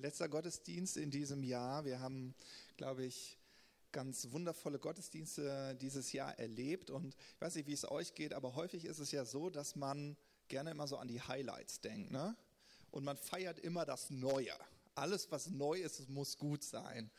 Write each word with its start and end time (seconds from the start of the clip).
letzter 0.00 0.28
Gottesdienst 0.28 0.96
in 0.96 1.10
diesem 1.10 1.42
Jahr. 1.42 1.84
Wir 1.84 2.00
haben, 2.00 2.34
glaube 2.76 3.04
ich, 3.04 3.38
ganz 3.92 4.30
wundervolle 4.30 4.78
Gottesdienste 4.78 5.76
dieses 5.80 6.12
Jahr 6.12 6.38
erlebt. 6.38 6.90
Und 6.90 7.14
ich 7.34 7.40
weiß 7.40 7.54
nicht, 7.56 7.66
wie 7.66 7.72
es 7.72 7.90
euch 7.90 8.14
geht, 8.14 8.32
aber 8.32 8.54
häufig 8.54 8.84
ist 8.84 8.98
es 8.98 9.12
ja 9.12 9.24
so, 9.24 9.50
dass 9.50 9.76
man 9.76 10.16
gerne 10.48 10.70
immer 10.70 10.86
so 10.86 10.96
an 10.96 11.08
die 11.08 11.20
Highlights 11.20 11.80
denkt. 11.80 12.10
Ne? 12.10 12.36
Und 12.90 13.04
man 13.04 13.16
feiert 13.16 13.58
immer 13.58 13.84
das 13.84 14.10
Neue. 14.10 14.54
Alles, 14.94 15.30
was 15.30 15.48
neu 15.48 15.80
ist, 15.80 16.08
muss 16.08 16.36
gut 16.36 16.62
sein. 16.62 17.10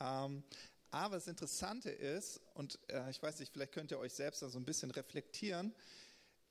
Ähm, 0.00 0.42
aber 0.90 1.16
das 1.16 1.26
Interessante 1.26 1.90
ist, 1.90 2.40
und 2.54 2.78
äh, 2.88 3.10
ich 3.10 3.22
weiß 3.22 3.38
nicht, 3.38 3.52
vielleicht 3.52 3.72
könnt 3.72 3.90
ihr 3.90 3.98
euch 3.98 4.12
selbst 4.12 4.42
da 4.42 4.48
so 4.48 4.58
ein 4.58 4.64
bisschen 4.64 4.90
reflektieren, 4.90 5.74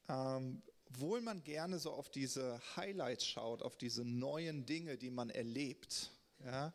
ähm, 0.09 0.61
obwohl 0.93 1.21
man 1.21 1.43
gerne 1.43 1.79
so 1.79 1.91
auf 1.91 2.11
diese 2.11 2.61
Highlights 2.75 3.25
schaut, 3.25 3.63
auf 3.63 3.77
diese 3.77 4.05
neuen 4.05 4.67
Dinge, 4.67 4.95
die 4.95 5.09
man 5.09 5.31
erlebt, 5.31 6.11
ja, 6.45 6.71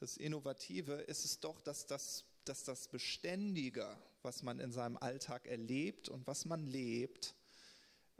das 0.00 0.16
Innovative 0.16 0.94
ist 0.94 1.24
es 1.24 1.38
doch, 1.38 1.60
dass 1.60 1.86
das, 1.86 2.24
dass 2.44 2.64
das 2.64 2.88
Beständige, 2.88 3.96
was 4.22 4.42
man 4.42 4.58
in 4.58 4.72
seinem 4.72 4.96
Alltag 4.96 5.46
erlebt 5.46 6.08
und 6.08 6.26
was 6.26 6.44
man 6.44 6.66
lebt, 6.66 7.36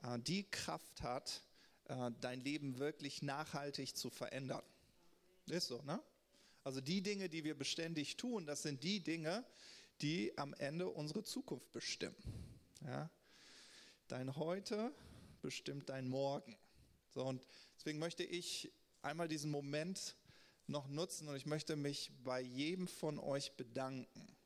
äh, 0.05 0.17
die 0.21 0.49
Kraft 0.49 1.03
hat, 1.03 1.43
äh, 1.87 2.13
dein 2.21 2.41
Leben 2.41 2.79
wirklich 2.79 3.21
nachhaltig 3.21 3.97
zu 3.97 4.11
verändern. 4.11 4.63
Ist 5.47 5.67
so, 5.67 5.83
ne? 5.83 6.01
Also 6.63 6.81
die 6.81 7.03
Dinge, 7.03 7.29
die 7.29 7.43
wir 7.43 7.57
beständig 7.59 8.17
tun, 8.17 8.47
das 8.47 8.63
sind 8.63 8.85
die 8.85 9.01
Dinge, 9.03 9.45
die 10.03 10.39
am 10.39 10.55
Ende 10.55 10.89
unsere 10.89 11.25
Zukunft 11.25 11.73
bestimmen. 11.73 12.17
Ja? 12.85 13.11
Dein 14.09 14.37
Heute 14.37 14.95
bestimmt 15.47 15.91
dein 15.91 16.09
Morgen. 16.09 16.57
So, 17.15 17.25
und 17.25 17.47
deswegen 17.77 18.01
möchte 18.01 18.25
ich 18.25 18.73
einmal 19.01 19.29
diesen 19.29 19.49
Moment 19.49 20.17
noch 20.67 20.89
nutzen 20.89 21.29
und 21.29 21.37
ich 21.37 21.47
möchte 21.47 21.77
mich 21.77 22.11
bei 22.25 22.41
jedem 22.41 22.89
von 22.89 23.21
euch 23.21 23.53
bedanken. 23.53 24.37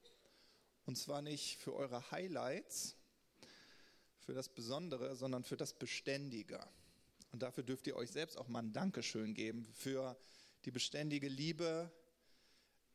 Und 0.84 0.97
zwar 0.97 1.22
nicht 1.22 1.56
für 1.56 1.74
eure 1.74 2.11
Highlights, 2.11 2.97
für 4.19 4.34
das 4.34 4.50
Besondere, 4.50 5.16
sondern 5.16 5.42
für 5.42 5.56
das 5.56 5.72
Beständige. 5.72 6.61
Und 7.33 7.41
dafür 7.41 7.64
dürft 7.64 7.86
ihr 7.86 7.96
euch 7.96 8.11
selbst 8.11 8.36
auch 8.36 8.48
mal 8.48 8.58
ein 8.58 8.74
Dankeschön 8.74 9.33
geben 9.33 9.64
für 9.72 10.19
die 10.67 10.70
beständige 10.70 11.28
Liebe 11.28 11.91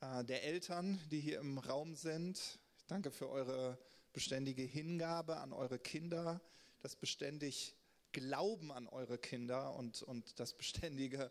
äh, 0.01 0.23
der 0.23 0.43
Eltern, 0.43 0.99
die 1.09 1.21
hier 1.21 1.39
im 1.39 1.57
Raum 1.57 1.95
sind. 1.95 2.59
Danke 2.85 3.09
für 3.09 3.29
eure 3.29 3.79
beständige 4.13 4.61
Hingabe 4.61 5.37
an 5.37 5.53
eure 5.53 5.79
Kinder, 5.79 6.39
das 6.81 6.95
beständig 6.95 7.75
Glauben 8.15 8.71
an 8.71 8.87
eure 8.87 9.17
Kinder 9.17 9.75
und, 9.75 10.01
und 10.03 10.39
das 10.39 10.53
beständige 10.53 11.29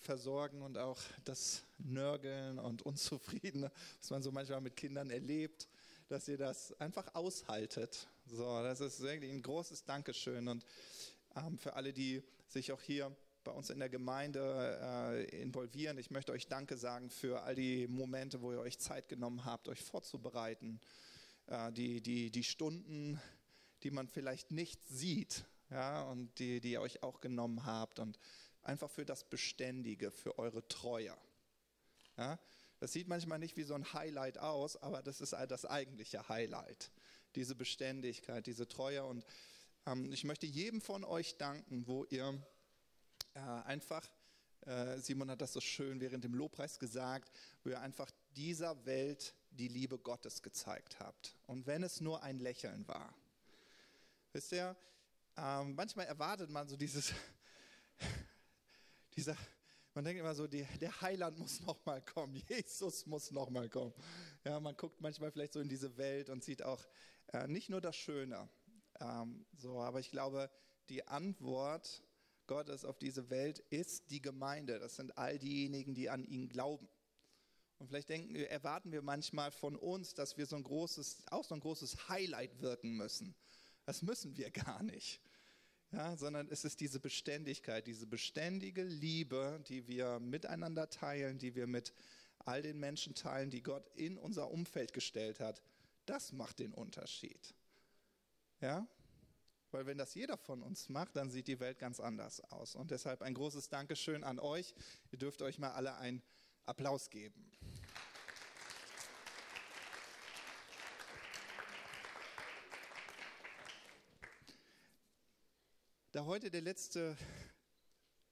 Versorgen 0.00 0.60
und 0.60 0.76
auch 0.76 1.00
das 1.24 1.62
Nörgeln 1.78 2.58
und 2.58 2.82
Unzufriedene, 2.82 3.72
was 3.98 4.10
man 4.10 4.22
so 4.22 4.30
manchmal 4.30 4.60
mit 4.60 4.76
Kindern 4.76 5.08
erlebt, 5.08 5.66
dass 6.08 6.28
ihr 6.28 6.36
das 6.36 6.78
einfach 6.78 7.14
aushaltet. 7.14 8.06
So, 8.26 8.62
das 8.62 8.82
ist 8.82 9.00
wirklich 9.00 9.32
ein 9.32 9.40
großes 9.40 9.84
Dankeschön 9.84 10.46
und 10.48 10.66
ähm, 11.36 11.56
für 11.56 11.72
alle, 11.72 11.94
die 11.94 12.22
sich 12.48 12.70
auch 12.70 12.82
hier 12.82 13.16
bei 13.42 13.52
uns 13.52 13.70
in 13.70 13.78
der 13.78 13.88
Gemeinde 13.88 14.78
äh, 14.82 15.40
involvieren. 15.40 15.96
Ich 15.96 16.10
möchte 16.10 16.32
euch 16.32 16.48
Danke 16.48 16.76
sagen 16.76 17.08
für 17.08 17.44
all 17.44 17.54
die 17.54 17.86
Momente, 17.86 18.42
wo 18.42 18.52
ihr 18.52 18.60
euch 18.60 18.78
Zeit 18.78 19.08
genommen 19.08 19.46
habt, 19.46 19.68
euch 19.68 19.82
vorzubereiten, 19.82 20.82
äh, 21.46 21.72
die, 21.72 22.02
die, 22.02 22.30
die 22.30 22.44
Stunden, 22.44 23.18
die 23.84 23.90
man 23.90 24.06
vielleicht 24.06 24.50
nicht 24.50 24.86
sieht, 24.86 25.46
ja, 25.70 26.02
und 26.04 26.38
die, 26.38 26.60
die 26.60 26.72
ihr 26.72 26.80
euch 26.80 27.02
auch 27.02 27.20
genommen 27.20 27.64
habt 27.66 27.98
und 27.98 28.18
einfach 28.62 28.90
für 28.90 29.04
das 29.04 29.24
Beständige, 29.24 30.10
für 30.10 30.38
eure 30.38 30.66
Treue. 30.68 31.16
Ja, 32.16 32.38
das 32.78 32.92
sieht 32.92 33.08
manchmal 33.08 33.38
nicht 33.38 33.56
wie 33.56 33.62
so 33.62 33.74
ein 33.74 33.92
Highlight 33.92 34.38
aus, 34.38 34.76
aber 34.82 35.02
das 35.02 35.20
ist 35.20 35.32
das 35.32 35.64
eigentliche 35.64 36.28
Highlight. 36.28 36.90
Diese 37.34 37.54
Beständigkeit, 37.54 38.46
diese 38.46 38.68
Treue. 38.68 39.04
Und 39.04 39.24
ähm, 39.86 40.12
ich 40.12 40.24
möchte 40.24 40.46
jedem 40.46 40.80
von 40.80 41.04
euch 41.04 41.36
danken, 41.36 41.86
wo 41.86 42.04
ihr 42.04 42.38
äh, 43.34 43.40
einfach, 43.40 44.06
äh, 44.62 44.98
Simon 44.98 45.30
hat 45.30 45.40
das 45.40 45.52
so 45.52 45.60
schön 45.60 46.00
während 46.00 46.24
dem 46.24 46.34
Lobpreis 46.34 46.78
gesagt, 46.78 47.30
wo 47.62 47.70
ihr 47.70 47.80
einfach 47.80 48.10
dieser 48.36 48.84
Welt 48.86 49.34
die 49.50 49.68
Liebe 49.68 49.98
Gottes 49.98 50.42
gezeigt 50.42 51.00
habt. 51.00 51.36
Und 51.46 51.66
wenn 51.66 51.82
es 51.82 52.00
nur 52.00 52.22
ein 52.22 52.38
Lächeln 52.38 52.86
war. 52.88 53.14
Wisst 54.32 54.52
ihr, 54.52 54.76
ähm, 55.36 55.74
manchmal 55.74 56.06
erwartet 56.06 56.50
man 56.50 56.66
so 56.66 56.76
dieses, 56.76 57.12
dieser, 59.16 59.36
man 59.94 60.04
denkt 60.04 60.20
immer 60.20 60.34
so, 60.34 60.46
die, 60.46 60.66
der 60.80 61.00
Heiland 61.00 61.38
muss 61.38 61.60
nochmal 61.60 62.02
kommen, 62.02 62.34
Jesus 62.48 63.06
muss 63.06 63.30
nochmal 63.30 63.68
kommen. 63.68 63.92
Ja, 64.44 64.58
man 64.60 64.76
guckt 64.76 65.00
manchmal 65.00 65.30
vielleicht 65.30 65.52
so 65.52 65.60
in 65.60 65.68
diese 65.68 65.96
Welt 65.98 66.30
und 66.30 66.42
sieht 66.42 66.62
auch 66.62 66.82
äh, 67.32 67.46
nicht 67.48 67.68
nur 67.68 67.80
das 67.80 67.96
Schöne. 67.96 68.48
Ähm, 69.00 69.44
so, 69.54 69.80
aber 69.80 70.00
ich 70.00 70.10
glaube, 70.10 70.50
die 70.88 71.06
Antwort 71.06 72.02
Gottes 72.46 72.84
auf 72.84 72.98
diese 72.98 73.28
Welt 73.28 73.58
ist 73.70 74.10
die 74.10 74.22
Gemeinde. 74.22 74.78
Das 74.78 74.96
sind 74.96 75.18
all 75.18 75.38
diejenigen, 75.38 75.94
die 75.94 76.08
an 76.08 76.24
ihn 76.24 76.48
glauben. 76.48 76.88
Und 77.78 77.88
vielleicht 77.88 78.08
denken, 78.08 78.36
erwarten 78.36 78.90
wir 78.92 79.02
manchmal 79.02 79.50
von 79.50 79.76
uns, 79.76 80.14
dass 80.14 80.38
wir 80.38 80.46
so 80.46 80.56
ein 80.56 80.62
großes, 80.62 81.24
auch 81.30 81.44
so 81.44 81.54
ein 81.54 81.60
großes 81.60 82.08
Highlight 82.08 82.62
wirken 82.62 82.96
müssen. 82.96 83.34
Das 83.84 84.00
müssen 84.00 84.36
wir 84.36 84.50
gar 84.50 84.82
nicht 84.82 85.20
ja, 85.92 86.16
sondern 86.16 86.48
es 86.50 86.64
ist 86.64 86.80
diese 86.80 87.00
Beständigkeit, 87.00 87.86
diese 87.86 88.06
beständige 88.06 88.82
Liebe, 88.82 89.62
die 89.68 89.86
wir 89.86 90.18
miteinander 90.18 90.90
teilen, 90.90 91.38
die 91.38 91.54
wir 91.54 91.66
mit 91.66 91.92
all 92.38 92.62
den 92.62 92.78
Menschen 92.78 93.14
teilen, 93.14 93.50
die 93.50 93.62
Gott 93.62 93.88
in 93.94 94.18
unser 94.18 94.50
Umfeld 94.50 94.92
gestellt 94.92 95.40
hat. 95.40 95.62
Das 96.06 96.32
macht 96.32 96.58
den 96.58 96.72
Unterschied. 96.72 97.54
Ja? 98.60 98.86
Weil 99.70 99.86
wenn 99.86 99.98
das 99.98 100.14
jeder 100.14 100.36
von 100.36 100.62
uns 100.62 100.88
macht, 100.88 101.16
dann 101.16 101.30
sieht 101.30 101.48
die 101.48 101.60
Welt 101.60 101.78
ganz 101.78 102.00
anders 102.00 102.40
aus. 102.40 102.76
Und 102.76 102.90
deshalb 102.90 103.22
ein 103.22 103.34
großes 103.34 103.68
Dankeschön 103.68 104.24
an 104.24 104.38
euch. 104.38 104.74
Ihr 105.10 105.18
dürft 105.18 105.42
euch 105.42 105.58
mal 105.58 105.72
alle 105.72 105.96
einen 105.96 106.22
Applaus 106.64 107.10
geben. 107.10 107.50
Da 116.16 116.24
heute 116.24 116.50
der 116.50 116.62
letzte 116.62 117.14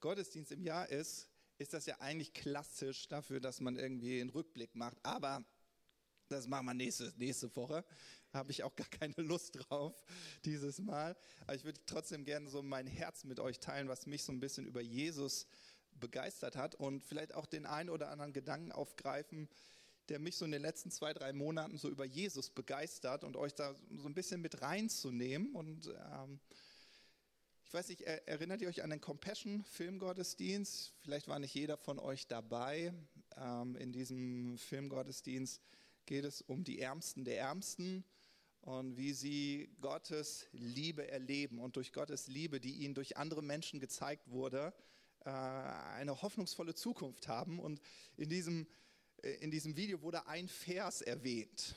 Gottesdienst 0.01 0.51
im 0.53 0.63
Jahr 0.63 0.89
ist, 0.89 1.29
ist 1.59 1.75
das 1.75 1.85
ja 1.85 2.01
eigentlich 2.01 2.33
klassisch 2.33 3.09
dafür, 3.09 3.41
dass 3.41 3.61
man 3.61 3.77
irgendwie 3.77 4.23
einen 4.23 4.31
Rückblick 4.31 4.75
macht. 4.75 4.97
Aber 5.03 5.45
das 6.29 6.47
machen 6.47 6.65
wir 6.65 6.73
nächste, 6.73 7.13
nächste 7.19 7.55
Woche. 7.55 7.85
Habe 8.33 8.53
ich 8.53 8.63
auch 8.63 8.75
gar 8.75 8.89
keine 8.89 9.13
Lust 9.19 9.59
drauf 9.59 10.03
dieses 10.47 10.79
Mal. 10.79 11.15
Aber 11.43 11.57
ich 11.57 11.65
würde 11.65 11.79
trotzdem 11.85 12.25
gerne 12.25 12.49
so 12.49 12.63
mein 12.63 12.87
Herz 12.87 13.25
mit 13.25 13.39
euch 13.39 13.61
teilen, 13.61 13.87
was 13.87 14.07
mich 14.07 14.23
so 14.23 14.33
ein 14.33 14.41
bisschen 14.41 14.65
über 14.65 14.81
Jesus 14.81 15.47
begeistert 15.93 16.57
hat 16.57 16.75
und 16.77 17.05
vielleicht 17.05 17.35
auch 17.35 17.45
den 17.45 17.67
einen 17.67 17.91
oder 17.91 18.09
anderen 18.09 18.33
Gedanken 18.33 18.73
aufgreifen, 18.73 19.47
der 20.09 20.21
mich 20.21 20.39
so 20.39 20.47
in 20.47 20.53
den 20.53 20.63
letzten 20.63 20.91
zwei, 20.91 21.13
drei 21.13 21.35
Monaten 21.35 21.77
so 21.77 21.91
über 21.91 22.07
Jesus 22.07 22.49
begeistert 22.49 23.25
und 23.25 23.37
euch 23.37 23.55
da 23.55 23.77
so 23.99 24.09
ein 24.09 24.15
bisschen 24.15 24.41
mit 24.41 24.63
reinzunehmen 24.63 25.55
und 25.55 25.89
ähm, 25.89 26.41
weiß 27.75 27.89
nicht, 27.89 28.03
erinnert 28.03 28.63
ihr 28.63 28.69
euch 28.69 28.85
an 28.85 28.91
den 28.91 29.01
Compassion-Filmgottesdienst? 29.01 30.95
Vielleicht 31.03 31.27
war 31.27 31.41
nicht 31.41 31.55
jeder 31.55 31.77
von 31.77 31.99
euch 31.99 32.29
dabei. 32.29 32.95
Ähm, 33.37 33.75
in 33.75 33.91
diesem 33.91 34.57
Filmgottesdienst 34.59 35.61
geht 36.07 36.25
es 36.25 36.41
um 36.41 36.63
die 36.63 36.79
Ärmsten 36.79 37.25
der 37.25 37.41
Ärmsten 37.41 38.05
und 38.61 38.97
wie 38.97 39.13
sie 39.13 39.75
Gottes 39.81 40.47
Liebe 40.53 41.11
erleben 41.11 41.59
und 41.59 41.75
durch 41.75 41.93
Gottes 41.93 42.29
Liebe, 42.29 42.61
die 42.61 42.85
ihnen 42.85 42.95
durch 42.95 43.17
andere 43.17 43.43
Menschen 43.43 43.81
gezeigt 43.81 44.31
wurde, 44.31 44.73
äh, 45.25 45.31
eine 45.31 46.23
hoffnungsvolle 46.23 46.77
Zukunft 46.77 47.27
haben. 47.27 47.59
Und 47.59 47.81
in 48.17 48.29
diesem, 48.29 48.69
äh, 49.23 49.33
in 49.41 49.51
diesem 49.51 49.77
Video 49.77 50.01
wurde 50.01 50.29
ein 50.29 50.47
Vers 50.47 51.03
erwähnt 51.03 51.75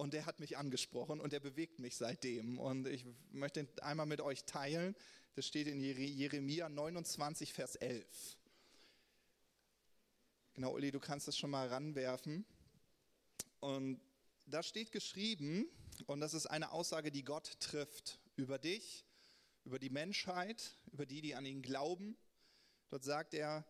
und 0.00 0.14
der 0.14 0.24
hat 0.24 0.40
mich 0.40 0.56
angesprochen 0.56 1.20
und 1.20 1.32
der 1.32 1.40
bewegt 1.40 1.78
mich 1.78 1.94
seitdem. 1.94 2.58
Und 2.58 2.86
ich 2.86 3.04
möchte 3.32 3.68
einmal 3.82 4.06
mit 4.06 4.20
euch 4.20 4.44
teilen. 4.44 4.96
Das 5.34 5.46
steht 5.46 5.68
in 5.68 5.80
Jeremia 5.80 6.68
29, 6.68 7.52
Vers 7.52 7.76
11. 7.76 8.36
Genau, 10.54 10.74
Uli, 10.74 10.90
du 10.90 10.98
kannst 10.98 11.28
das 11.28 11.38
schon 11.38 11.50
mal 11.50 11.68
ranwerfen. 11.68 12.44
Und 13.60 14.00
da 14.46 14.62
steht 14.62 14.90
geschrieben, 14.90 15.66
und 16.06 16.20
das 16.20 16.34
ist 16.34 16.46
eine 16.46 16.72
Aussage, 16.72 17.12
die 17.12 17.22
Gott 17.22 17.60
trifft 17.60 18.18
über 18.36 18.58
dich, 18.58 19.04
über 19.64 19.78
die 19.78 19.90
Menschheit, 19.90 20.76
über 20.92 21.06
die, 21.06 21.20
die 21.20 21.34
an 21.34 21.46
ihn 21.46 21.62
glauben. 21.62 22.16
Dort 22.88 23.04
sagt 23.04 23.32
er, 23.34 23.64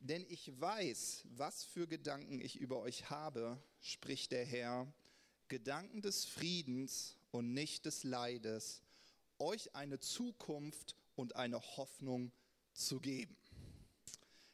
denn 0.00 0.26
ich 0.28 0.60
weiß, 0.60 1.24
was 1.30 1.64
für 1.64 1.86
Gedanken 1.86 2.40
ich 2.40 2.60
über 2.60 2.80
euch 2.80 3.08
habe, 3.08 3.58
spricht 3.80 4.32
der 4.32 4.44
Herr, 4.44 4.92
Gedanken 5.48 6.02
des 6.02 6.26
Friedens 6.26 7.16
und 7.30 7.54
nicht 7.54 7.86
des 7.86 8.04
Leides, 8.04 8.82
euch 9.38 9.74
eine 9.74 9.98
Zukunft 10.00 10.96
und 11.16 11.36
eine 11.36 11.60
Hoffnung 11.60 12.32
zu 12.72 13.00
geben. 13.00 13.36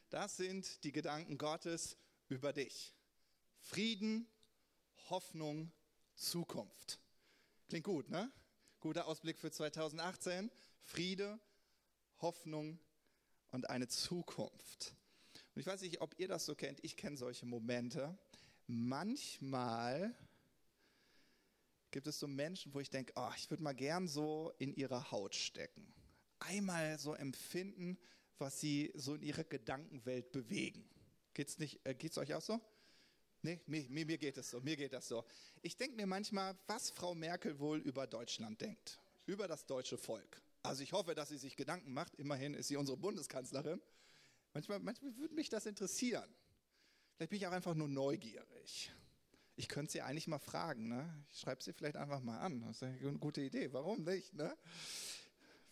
Das 0.09 0.37
sind 0.37 0.83
die 0.83 0.91
Gedanken 0.91 1.37
Gottes 1.37 1.97
über 2.29 2.53
dich. 2.53 2.93
Frieden, 3.59 4.27
Hoffnung, 5.09 5.71
Zukunft. 6.15 6.99
Klingt 7.67 7.85
gut, 7.85 8.09
ne? 8.09 8.31
Guter 8.79 9.07
Ausblick 9.07 9.39
für 9.39 9.51
2018. 9.51 10.51
Friede, 10.81 11.39
Hoffnung 12.19 12.79
und 13.51 13.69
eine 13.69 13.87
Zukunft. 13.87 14.95
Und 15.55 15.61
ich 15.61 15.67
weiß 15.67 15.81
nicht, 15.81 16.01
ob 16.01 16.19
ihr 16.19 16.27
das 16.27 16.45
so 16.45 16.55
kennt. 16.55 16.83
Ich 16.83 16.97
kenne 16.97 17.17
solche 17.17 17.45
Momente. 17.45 18.17
Manchmal 18.67 20.15
gibt 21.91 22.07
es 22.07 22.19
so 22.19 22.27
Menschen, 22.27 22.73
wo 22.73 22.79
ich 22.79 22.89
denke, 22.89 23.13
oh, 23.15 23.29
ich 23.37 23.49
würde 23.49 23.63
mal 23.63 23.73
gern 23.73 24.07
so 24.07 24.51
in 24.57 24.73
ihre 24.73 25.11
Haut 25.11 25.35
stecken. 25.35 25.93
Einmal 26.47 26.97
so 26.99 27.13
empfinden, 27.13 27.97
was 28.37 28.59
sie 28.59 28.91
so 28.95 29.15
in 29.15 29.21
ihrer 29.21 29.43
Gedankenwelt 29.43 30.31
bewegen. 30.31 30.89
Geht's 31.33 31.57
nicht, 31.59 31.85
äh, 31.85 31.95
geht's 31.95 32.17
euch 32.17 32.33
auch 32.33 32.41
so? 32.41 32.59
Nee, 33.41 33.59
mir, 33.65 33.83
mir, 33.89 34.05
mir 34.05 34.17
geht 34.17 34.37
es 34.37 34.49
so, 34.49 34.61
mir 34.61 34.77
geht 34.77 34.93
das 34.93 35.07
so. 35.07 35.25
Ich 35.61 35.75
denke 35.75 35.97
mir 35.97 36.07
manchmal, 36.07 36.57
was 36.67 36.89
Frau 36.91 37.13
Merkel 37.13 37.59
wohl 37.59 37.79
über 37.79 38.07
Deutschland 38.07 38.61
denkt, 38.61 38.99
über 39.25 39.47
das 39.47 39.65
deutsche 39.65 39.97
Volk. 39.97 40.41
Also 40.63 40.81
ich 40.81 40.93
hoffe, 40.93 41.13
dass 41.13 41.29
sie 41.29 41.37
sich 41.37 41.57
Gedanken 41.57 41.93
macht. 41.93 42.15
Immerhin 42.15 42.53
ist 42.53 42.69
sie 42.69 42.77
unsere 42.77 42.97
Bundeskanzlerin. 42.97 43.81
Manchmal, 44.53 44.79
manchmal 44.79 45.15
würde 45.17 45.35
mich 45.35 45.49
das 45.49 45.65
interessieren. 45.65 46.33
Vielleicht 47.15 47.31
bin 47.31 47.39
ich 47.39 47.47
auch 47.47 47.51
einfach 47.51 47.75
nur 47.75 47.89
neugierig. 47.89 48.91
Ich 49.55 49.67
könnte 49.67 49.91
sie 49.91 50.01
eigentlich 50.01 50.27
mal 50.27 50.39
fragen. 50.39 50.87
Ne? 50.87 51.25
Ich 51.31 51.39
schreibe 51.39 51.61
sie 51.61 51.73
vielleicht 51.73 51.97
einfach 51.97 52.21
mal 52.21 52.39
an. 52.39 52.61
Das 52.61 52.77
ist 52.77 52.83
eine 52.83 53.17
gute 53.17 53.41
Idee. 53.41 53.73
Warum 53.73 54.03
nicht? 54.03 54.33
Ne? 54.33 54.55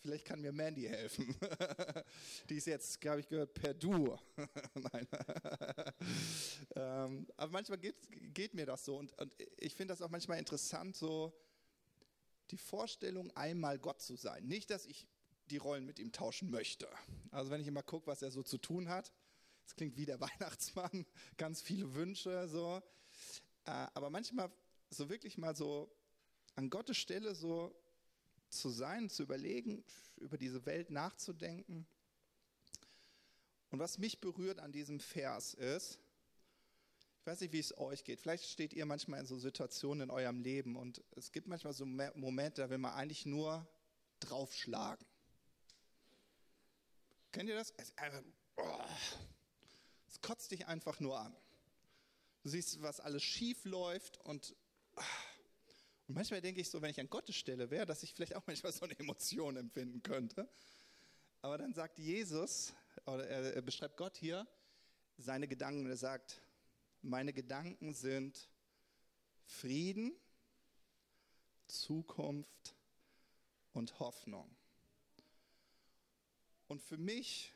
Vielleicht 0.01 0.25
kann 0.25 0.41
mir 0.41 0.51
Mandy 0.51 0.83
helfen. 0.83 1.35
Die 2.49 2.55
ist 2.55 2.65
jetzt, 2.65 2.99
glaube 2.99 3.19
ich, 3.19 3.27
gehört 3.27 3.53
per 3.53 3.75
Du. 3.75 4.17
Nein. 4.73 5.07
ähm, 6.75 7.27
aber 7.37 7.51
manchmal 7.51 7.77
geht, 7.77 7.95
geht, 8.33 8.55
mir 8.55 8.65
das 8.65 8.83
so. 8.83 8.97
Und, 8.97 9.17
und 9.19 9.31
ich 9.57 9.75
finde 9.75 9.93
das 9.93 10.01
auch 10.01 10.09
manchmal 10.09 10.39
interessant, 10.39 10.95
so 10.95 11.31
die 12.49 12.57
Vorstellung, 12.57 13.29
einmal 13.35 13.77
Gott 13.77 14.01
zu 14.01 14.15
sein. 14.15 14.47
Nicht, 14.47 14.71
dass 14.71 14.87
ich 14.87 15.07
die 15.51 15.57
Rollen 15.57 15.85
mit 15.85 15.99
ihm 15.99 16.11
tauschen 16.11 16.49
möchte. 16.49 16.87
Also 17.29 17.51
wenn 17.51 17.61
ich 17.61 17.67
immer 17.67 17.83
gucke, 17.83 18.07
was 18.07 18.23
er 18.23 18.31
so 18.31 18.41
zu 18.41 18.57
tun 18.57 18.89
hat, 18.89 19.13
das 19.63 19.75
klingt 19.75 19.97
wie 19.97 20.05
der 20.05 20.19
Weihnachtsmann, 20.19 21.05
ganz 21.37 21.61
viele 21.61 21.93
Wünsche, 21.93 22.47
so. 22.47 22.81
Äh, 23.65 23.87
aber 23.93 24.09
manchmal 24.09 24.51
so 24.89 25.09
wirklich 25.09 25.37
mal 25.37 25.55
so 25.55 25.95
an 26.55 26.71
Gottes 26.71 26.97
Stelle 26.97 27.35
so 27.35 27.71
zu 28.51 28.69
sein, 28.69 29.09
zu 29.09 29.23
überlegen, 29.23 29.83
über 30.17 30.37
diese 30.37 30.65
Welt 30.65 30.89
nachzudenken. 30.89 31.87
Und 33.71 33.79
was 33.79 33.97
mich 33.97 34.19
berührt 34.19 34.59
an 34.59 34.71
diesem 34.71 34.99
Vers 34.99 35.53
ist, 35.53 35.99
ich 37.21 37.27
weiß 37.27 37.41
nicht, 37.41 37.53
wie 37.53 37.59
es 37.59 37.77
euch 37.77 38.03
geht. 38.03 38.19
Vielleicht 38.19 38.45
steht 38.45 38.73
ihr 38.73 38.85
manchmal 38.85 39.19
in 39.19 39.25
so 39.27 39.37
Situationen 39.37 40.09
in 40.09 40.09
eurem 40.09 40.41
Leben 40.41 40.75
und 40.75 41.03
es 41.11 41.31
gibt 41.31 41.47
manchmal 41.47 41.73
so 41.73 41.85
Momente, 41.85 42.61
da 42.61 42.69
will 42.69 42.79
man 42.79 42.93
eigentlich 42.93 43.25
nur 43.25 43.67
draufschlagen. 44.19 45.05
Kennt 47.31 47.47
ihr 47.47 47.55
das? 47.55 47.71
Es, 47.77 47.93
oh, 48.57 48.79
es 50.07 50.19
kotzt 50.21 50.51
dich 50.51 50.65
einfach 50.67 50.99
nur 50.99 51.19
an. 51.19 51.35
Du 52.43 52.49
siehst, 52.49 52.81
was 52.81 52.99
alles 52.99 53.23
schief 53.23 53.65
läuft 53.65 54.17
und 54.17 54.55
oh, 54.95 55.01
und 56.11 56.15
manchmal 56.15 56.41
denke 56.41 56.59
ich 56.59 56.69
so, 56.69 56.81
wenn 56.81 56.91
ich 56.91 56.99
an 56.99 57.09
Gottes 57.09 57.37
Stelle 57.37 57.71
wäre, 57.71 57.85
dass 57.85 58.03
ich 58.03 58.13
vielleicht 58.13 58.35
auch 58.35 58.45
manchmal 58.45 58.73
so 58.73 58.83
eine 58.83 58.99
Emotion 58.99 59.55
empfinden 59.55 60.03
könnte. 60.03 60.45
Aber 61.41 61.57
dann 61.57 61.73
sagt 61.73 61.99
Jesus, 61.99 62.73
oder 63.05 63.25
er 63.25 63.61
beschreibt 63.61 63.95
Gott 63.95 64.17
hier, 64.17 64.45
seine 65.17 65.47
Gedanken. 65.47 65.85
Er 65.85 65.95
sagt, 65.95 66.41
meine 67.01 67.31
Gedanken 67.31 67.93
sind 67.93 68.49
Frieden, 69.45 70.11
Zukunft 71.67 72.75
und 73.71 73.97
Hoffnung. 74.01 74.53
Und 76.67 76.81
für 76.81 76.97
mich, 76.97 77.53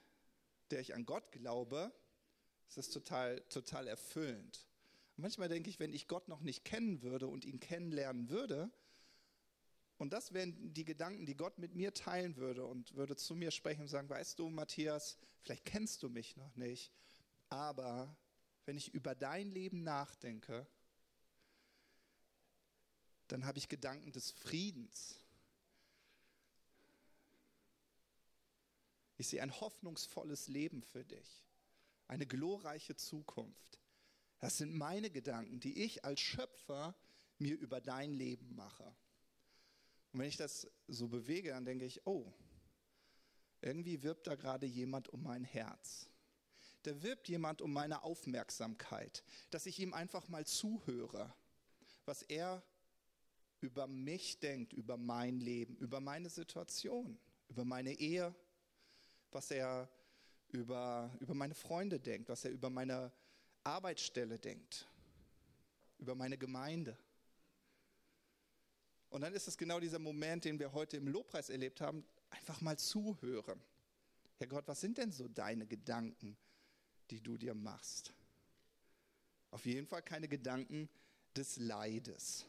der 0.72 0.80
ich 0.80 0.96
an 0.96 1.06
Gott 1.06 1.30
glaube, 1.34 1.92
ist 2.70 2.78
das 2.78 2.90
total, 2.90 3.42
total 3.50 3.90
erfüllend. 3.90 4.66
Manchmal 5.18 5.50
denke 5.50 5.70
ich, 5.70 5.80
wenn 5.80 5.94
ich 5.94 6.08
Gott 6.08 6.28
noch 6.28 6.42
nicht 6.42 6.66
kennen 6.66 7.02
würde 7.02 7.28
und 7.28 7.46
ihn 7.46 7.60
kennenlernen 7.60 8.30
würde, 8.30 8.72
und 9.98 10.12
das 10.12 10.34
wären 10.34 10.74
die 10.74 10.84
Gedanken, 10.84 11.26
die 11.26 11.38
Gott 11.38 11.58
mit 11.58 11.74
mir 11.74 11.94
teilen 11.94 12.36
würde 12.36 12.66
und 12.66 12.96
würde 12.96 13.16
zu 13.16 13.34
mir 13.34 13.52
sprechen 13.52 13.82
und 13.82 13.88
sagen, 13.88 14.10
weißt 14.10 14.38
du, 14.40 14.50
Matthias, 14.50 15.18
vielleicht 15.42 15.64
kennst 15.64 16.04
du 16.04 16.10
mich 16.10 16.36
noch 16.36 16.56
nicht, 16.58 16.92
aber 17.50 18.18
wenn 18.66 18.76
ich 18.76 18.94
über 18.94 19.16
dein 19.16 19.50
Leben 19.52 19.84
nachdenke, 19.84 20.68
dann 23.28 23.46
habe 23.46 23.58
ich 23.58 23.70
Gedanken 23.70 24.12
des 24.12 24.32
Friedens. 24.32 25.20
Ich 29.18 29.28
sehe 29.28 29.42
ein 29.42 29.60
hoffnungsvolles 29.62 30.50
Leben 30.50 30.82
für 30.82 31.06
dich, 31.06 31.46
eine 32.08 32.28
glorreiche 32.28 32.96
Zukunft. 32.98 33.80
Das 34.40 34.58
sind 34.58 34.74
meine 34.74 35.10
Gedanken, 35.10 35.60
die 35.60 35.84
ich 35.84 36.04
als 36.06 36.20
Schöpfer 36.20 36.96
mir 37.38 37.58
über 37.58 37.82
dein 37.82 38.14
Leben 38.14 38.56
mache. 38.56 38.96
Und 40.12 40.20
wenn 40.20 40.30
ich 40.30 40.38
das 40.38 40.68
so 40.88 41.08
bewege, 41.08 41.50
dann 41.50 41.66
denke 41.66 41.86
ich, 41.86 42.06
oh, 42.06 42.34
irgendwie 43.62 44.04
wirbt 44.04 44.28
da 44.28 44.36
gerade 44.36 44.66
jemand 44.66 45.10
um 45.10 45.24
mein 45.24 45.44
Herz. 45.44 46.10
Da 46.84 47.02
wirbt 47.02 47.28
jemand 47.28 47.62
um 47.62 47.74
meine 47.74 48.04
Aufmerksamkeit, 48.04 49.24
dass 49.50 49.66
ich 49.66 49.80
ihm 49.80 49.94
einfach 49.94 50.28
mal 50.28 50.46
zuhöre, 50.46 51.34
was 52.06 52.22
er 52.22 52.64
über 53.62 53.88
mich 53.88 54.40
denkt, 54.40 54.74
über 54.74 54.96
mein 54.96 55.40
Leben, 55.40 55.76
über 55.78 56.00
meine 56.00 56.30
Situation, 56.30 57.18
über 57.50 57.66
meine 57.66 57.94
Ehe, 57.94 58.36
was 59.32 59.50
er 59.50 59.90
über, 60.50 61.12
über 61.20 61.34
meine 61.34 61.56
Freunde 61.56 62.00
denkt, 62.00 62.30
was 62.30 62.46
er 62.46 62.52
über 62.52 62.70
meine 62.70 63.12
Arbeitsstelle 63.66 64.38
denkt, 64.38 64.88
über 65.98 66.16
meine 66.16 66.38
Gemeinde. 66.38 66.98
Und 69.10 69.22
dann 69.22 69.34
ist 69.34 69.48
es 69.48 69.58
genau 69.58 69.80
dieser 69.80 70.00
Moment, 70.00 70.46
den 70.46 70.60
wir 70.60 70.74
heute 70.74 70.98
im 70.98 71.08
Lobpreis 71.08 71.50
erlebt 71.50 71.82
haben, 71.82 72.06
einfach 72.30 72.62
mal 72.62 72.78
zuhören. 72.78 73.62
Herr 74.38 74.48
Gott, 74.48 74.68
was 74.68 74.82
sind 74.82 74.98
denn 74.98 75.12
so 75.12 75.28
deine 75.28 75.66
Gedanken, 75.66 76.38
die 77.10 77.22
du 77.22 77.38
dir 77.38 77.56
machst? 77.56 78.14
Auf 79.52 79.66
jeden 79.66 79.88
Fall 79.88 80.02
keine 80.02 80.28
Gedanken 80.28 80.90
des 81.36 81.58
Leides. 81.58 82.46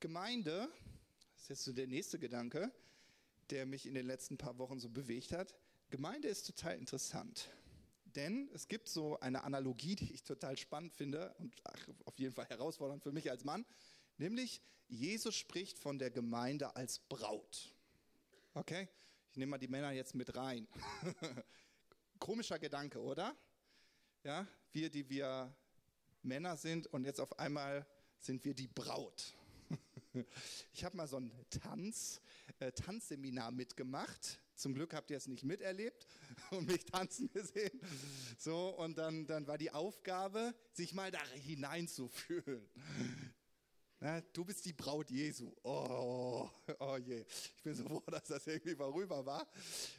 Gemeinde, 0.00 0.68
das 1.32 1.42
ist 1.42 1.48
jetzt 1.48 1.64
so 1.64 1.72
der 1.72 1.86
nächste 1.86 2.18
Gedanke, 2.18 2.70
der 3.50 3.64
mich 3.64 3.86
in 3.86 3.94
den 3.94 4.06
letzten 4.06 4.36
paar 4.36 4.58
Wochen 4.58 4.78
so 4.78 4.90
bewegt 4.90 5.32
hat. 5.32 5.54
Gemeinde 5.88 6.28
ist 6.28 6.46
total 6.46 6.76
interessant. 6.76 7.48
Denn 8.14 8.48
es 8.54 8.68
gibt 8.68 8.88
so 8.88 9.18
eine 9.20 9.42
Analogie, 9.42 9.96
die 9.96 10.12
ich 10.12 10.22
total 10.22 10.56
spannend 10.56 10.92
finde 10.92 11.34
und 11.38 11.54
ach, 11.64 11.88
auf 12.04 12.18
jeden 12.18 12.32
Fall 12.32 12.46
herausfordernd 12.46 13.02
für 13.02 13.12
mich 13.12 13.30
als 13.30 13.44
Mann, 13.44 13.64
nämlich 14.18 14.62
Jesus 14.88 15.34
spricht 15.34 15.78
von 15.78 15.98
der 15.98 16.10
Gemeinde 16.10 16.76
als 16.76 17.00
Braut. 17.00 17.74
Okay, 18.54 18.88
ich 19.30 19.36
nehme 19.36 19.50
mal 19.50 19.58
die 19.58 19.68
Männer 19.68 19.90
jetzt 19.90 20.14
mit 20.14 20.36
rein. 20.36 20.68
Komischer 22.20 22.58
Gedanke, 22.58 23.00
oder? 23.00 23.34
Ja, 24.22 24.46
wir, 24.72 24.90
die 24.90 25.08
wir 25.08 25.52
Männer 26.22 26.56
sind 26.56 26.86
und 26.86 27.04
jetzt 27.04 27.20
auf 27.20 27.38
einmal 27.38 27.84
sind 28.18 28.44
wir 28.44 28.54
die 28.54 28.68
Braut. 28.68 29.34
Ich 30.72 30.84
habe 30.84 30.96
mal 30.96 31.08
so 31.08 31.16
ein 31.16 31.32
Tanz, 31.50 32.20
äh, 32.60 32.70
Tanzseminar 32.70 33.50
mitgemacht 33.50 34.38
zum 34.54 34.74
Glück 34.74 34.94
habt 34.94 35.10
ihr 35.10 35.16
es 35.16 35.26
nicht 35.26 35.44
miterlebt 35.44 36.06
und 36.50 36.66
mich 36.66 36.84
tanzen 36.84 37.30
gesehen. 37.32 37.80
So, 38.38 38.68
und 38.76 38.96
dann, 38.98 39.26
dann 39.26 39.46
war 39.46 39.58
die 39.58 39.70
Aufgabe, 39.70 40.54
sich 40.72 40.94
mal 40.94 41.10
da 41.10 41.24
hineinzufühlen. 41.34 42.68
Na, 44.00 44.20
du 44.20 44.44
bist 44.44 44.64
die 44.66 44.72
Braut 44.72 45.10
Jesu. 45.10 45.54
Oh, 45.62 46.48
oh 46.78 46.96
je. 46.98 47.24
Ich 47.56 47.62
bin 47.62 47.74
so 47.74 47.84
froh, 47.84 48.02
dass 48.06 48.24
das 48.24 48.46
irgendwie 48.46 48.74
vorüber 48.74 49.24
war, 49.24 49.48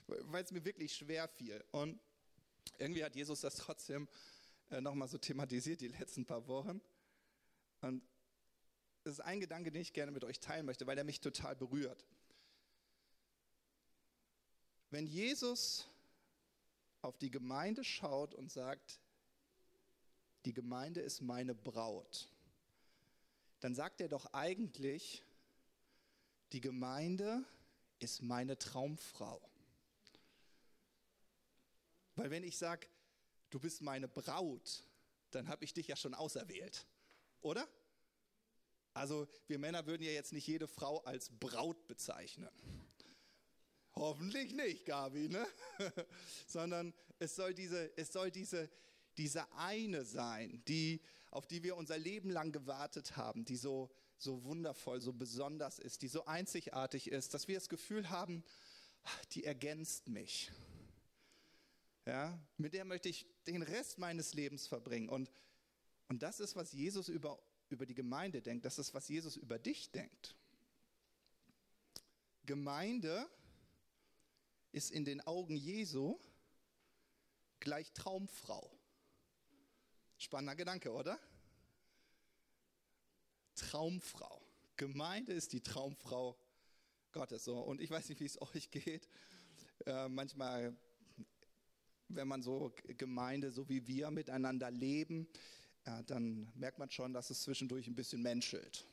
weil 0.08 0.44
es 0.44 0.52
mir 0.52 0.64
wirklich 0.64 0.94
schwer 0.94 1.28
fiel. 1.28 1.64
Und 1.72 2.00
irgendwie 2.78 3.04
hat 3.04 3.16
Jesus 3.16 3.42
das 3.42 3.56
trotzdem 3.56 4.08
äh, 4.70 4.82
nochmal 4.82 5.08
so 5.08 5.18
thematisiert 5.18 5.82
die 5.82 5.88
letzten 5.88 6.26
paar 6.26 6.48
Wochen. 6.48 6.82
Und 7.82 8.04
es 9.04 9.14
ist 9.14 9.20
ein 9.22 9.40
Gedanke, 9.40 9.72
den 9.72 9.82
ich 9.82 9.94
gerne 9.94 10.12
mit 10.12 10.24
euch 10.24 10.40
teilen 10.40 10.66
möchte, 10.66 10.88
weil 10.88 10.98
er 10.98 11.04
mich 11.04 11.20
total 11.20 11.56
berührt. 11.56 12.06
Wenn 14.96 15.08
Jesus 15.08 15.90
auf 17.02 17.18
die 17.18 17.30
Gemeinde 17.30 17.84
schaut 17.84 18.34
und 18.34 18.50
sagt, 18.50 19.02
die 20.46 20.54
Gemeinde 20.54 21.02
ist 21.02 21.20
meine 21.20 21.54
Braut, 21.54 22.30
dann 23.60 23.76
sagt 23.76 24.00
er 24.00 24.08
doch 24.08 24.26
eigentlich, 24.32 25.22
die 26.54 26.62
Gemeinde 26.62 27.44
ist 28.00 28.22
meine 28.22 28.58
Traumfrau. 28.58 29.42
Weil 32.16 32.32
wenn 32.32 32.46
ich 32.46 32.58
sage, 32.58 32.88
du 33.50 33.60
bist 33.60 33.82
meine 33.82 34.08
Braut, 34.08 34.82
dann 35.32 35.50
habe 35.50 35.66
ich 35.66 35.74
dich 35.74 35.88
ja 35.88 35.98
schon 35.98 36.14
auserwählt. 36.14 36.88
Oder? 37.42 37.68
Also 38.94 39.28
wir 39.48 39.60
Männer 39.60 39.86
würden 39.88 40.04
ja 40.04 40.12
jetzt 40.12 40.32
nicht 40.32 40.48
jede 40.48 40.70
Frau 40.70 41.00
als 41.00 41.32
Braut 41.32 41.86
bezeichnen. 41.86 42.48
Hoffentlich 43.98 44.54
nicht, 44.54 44.86
Gabi, 44.86 45.30
ne? 45.30 45.48
Sondern 46.48 46.94
es 47.20 47.36
soll 47.36 47.54
diese, 47.54 47.98
es 47.98 48.12
soll 48.12 48.30
diese, 48.30 48.70
diese 49.18 49.50
eine 49.54 50.04
sein, 50.04 50.62
die, 50.68 51.02
auf 51.32 51.48
die 51.48 51.64
wir 51.64 51.78
unser 51.78 51.98
Leben 51.98 52.30
lang 52.30 52.52
gewartet 52.52 53.16
haben, 53.16 53.46
die 53.46 53.56
so, 53.56 53.90
so 54.18 54.44
wundervoll, 54.44 55.00
so 55.00 55.14
besonders 55.14 55.80
ist, 55.80 56.02
die 56.02 56.10
so 56.10 56.26
einzigartig 56.26 57.10
ist, 57.10 57.34
dass 57.34 57.48
wir 57.48 57.56
das 57.56 57.70
Gefühl 57.70 58.10
haben, 58.10 58.44
die 59.32 59.46
ergänzt 59.46 60.10
mich. 60.10 60.52
Ja, 62.06 62.38
mit 62.58 62.74
der 62.74 62.86
möchte 62.86 63.10
ich 63.10 63.26
den 63.48 63.62
Rest 63.62 63.98
meines 63.98 64.34
Lebens 64.34 64.68
verbringen. 64.68 65.10
Und, 65.10 65.32
und 66.08 66.22
das 66.22 66.40
ist, 66.40 66.56
was 66.56 66.72
Jesus 66.72 67.08
über, 67.10 67.40
über 67.70 67.86
die 67.86 67.96
Gemeinde 67.96 68.42
denkt. 68.42 68.66
Das 68.66 68.78
ist, 68.78 68.94
was 68.94 69.08
Jesus 69.08 69.38
über 69.38 69.58
dich 69.58 69.92
denkt. 69.92 70.36
Gemeinde 72.46 73.28
ist 74.76 74.92
in 74.92 75.06
den 75.06 75.22
Augen 75.22 75.56
Jesu 75.56 76.20
gleich 77.62 77.94
Traumfrau. 77.94 78.70
Spannender 80.18 80.56
Gedanke, 80.56 80.92
oder? 80.92 81.18
Traumfrau. 83.56 84.42
Gemeinde 84.76 85.32
ist 85.32 85.54
die 85.54 85.62
Traumfrau 85.62 86.38
Gottes. 87.14 87.46
So. 87.46 87.58
Und 87.58 87.80
ich 87.80 87.90
weiß 87.90 88.10
nicht, 88.10 88.20
wie 88.20 88.26
es 88.26 88.42
euch 88.42 88.70
geht. 88.70 89.08
Äh, 89.86 90.10
manchmal, 90.10 90.76
wenn 92.10 92.28
man 92.28 92.44
so 92.44 92.74
Gemeinde, 92.98 93.52
so 93.52 93.70
wie 93.70 93.88
wir 93.88 94.12
miteinander 94.12 94.72
leben, 94.72 95.28
äh, 95.86 96.04
dann 96.04 96.52
merkt 96.56 96.80
man 96.80 96.92
schon, 96.92 97.14
dass 97.14 97.30
es 97.30 97.44
zwischendurch 97.44 97.88
ein 97.88 97.96
bisschen 97.96 98.22
menschelt. 98.22 98.86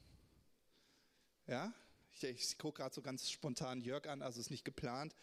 Ja? 1.49 1.75
Ich, 2.13 2.23
ich 2.23 2.59
gucke 2.59 2.83
gerade 2.83 2.95
so 2.95 3.03
ganz 3.03 3.29
spontan 3.29 3.81
Jörg 3.81 4.07
an, 4.07 4.23
also 4.23 4.41
ist 4.41 4.51
nicht 4.51 4.65
geplant. 4.65 5.15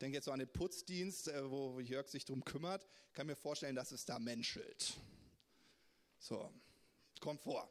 Denke 0.00 0.16
jetzt 0.16 0.24
so 0.24 0.32
an 0.32 0.38
den 0.38 0.48
Putzdienst, 0.48 1.28
äh, 1.28 1.50
wo 1.50 1.78
Jörg 1.80 2.08
sich 2.08 2.24
darum 2.24 2.44
kümmert. 2.44 2.86
Kann 3.12 3.26
mir 3.26 3.36
vorstellen, 3.36 3.76
dass 3.76 3.92
es 3.92 4.04
da 4.04 4.18
menschelt. 4.18 4.94
So, 6.18 6.50
kommt 7.20 7.40
vor. 7.40 7.70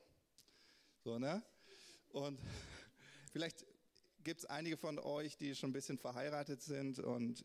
So, 1.03 1.17
ne? 1.17 1.43
Und 2.09 2.39
vielleicht 3.31 3.65
gibt 4.23 4.41
es 4.41 4.45
einige 4.45 4.77
von 4.77 4.99
euch, 4.99 5.37
die 5.37 5.55
schon 5.55 5.71
ein 5.71 5.73
bisschen 5.73 5.97
verheiratet 5.97 6.61
sind 6.61 6.99
und 6.99 7.43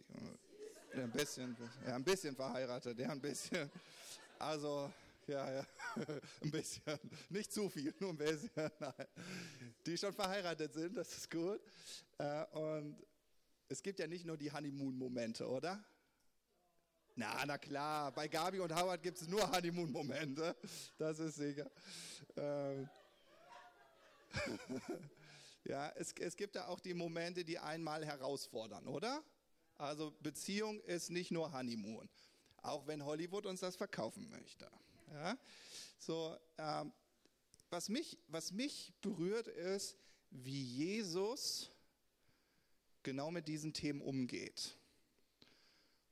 ja, 0.94 1.04
ein 1.04 1.12
bisschen, 1.12 1.56
ja, 1.86 1.94
ein 1.94 2.04
bisschen 2.04 2.36
verheiratet, 2.36 2.98
ja, 2.98 3.08
ein 3.10 3.20
bisschen. 3.20 3.70
Also, 4.38 4.92
ja, 5.26 5.50
ja, 5.50 5.66
ein 6.42 6.50
bisschen. 6.50 6.98
Nicht 7.30 7.52
zu 7.52 7.68
viel, 7.68 7.94
nur 8.00 8.10
ein 8.10 8.18
bisschen. 8.18 8.50
Nein. 8.78 9.06
Die 9.86 9.96
schon 9.96 10.12
verheiratet 10.12 10.74
sind, 10.74 10.96
das 10.96 11.16
ist 11.16 11.30
gut. 11.30 11.60
Äh, 12.18 12.44
und 12.52 12.96
es 13.68 13.83
gibt 13.83 13.99
ja 13.99 14.06
nicht 14.06 14.25
nur 14.25 14.37
die 14.37 14.52
Honeymoon-Momente, 14.52 15.49
oder? 15.49 15.85
Na, 17.16 17.44
na 17.47 17.59
klar, 17.59 18.12
bei 18.12 18.26
Gabi 18.26 18.59
und 18.59 18.75
Howard 18.75 19.02
gibt 19.02 19.21
es 19.21 19.28
nur 19.28 19.50
Honeymoon-Momente. 19.50 20.56
Das 20.99 21.18
ist 21.18 21.37
sicher. 21.37 21.71
Ähm, 22.37 22.88
ja, 25.64 25.90
es, 25.97 26.12
es 26.12 26.37
gibt 26.37 26.56
ja 26.56 26.66
auch 26.66 26.80
die 26.80 26.94
Momente, 26.94 27.44
die 27.44 27.59
einmal 27.59 28.04
herausfordern, 28.04 28.88
oder? 28.88 29.23
Also 29.76 30.12
Beziehung 30.21 30.80
ist 30.83 31.11
nicht 31.11 31.30
nur 31.30 31.52
Honeymoon, 31.52 32.09
auch 32.62 32.87
wenn 32.87 33.04
Hollywood 33.04 33.47
uns 33.47 33.61
das 33.61 33.76
verkaufen 33.76 34.28
möchte. 34.30 34.68
Ja? 35.12 35.38
So, 35.99 36.37
ähm, 36.59 36.92
was, 37.71 37.88
mich, 37.88 38.18
was 38.28 38.52
mich 38.52 38.92
berührt 39.00 39.49
ist, 39.49 39.97
wie 40.30 40.62
Jesus 40.62 41.71
genau 43.04 43.30
mit 43.30 43.46
diesen 43.46 43.73
Themen 43.73 44.00
umgeht. 44.00 44.76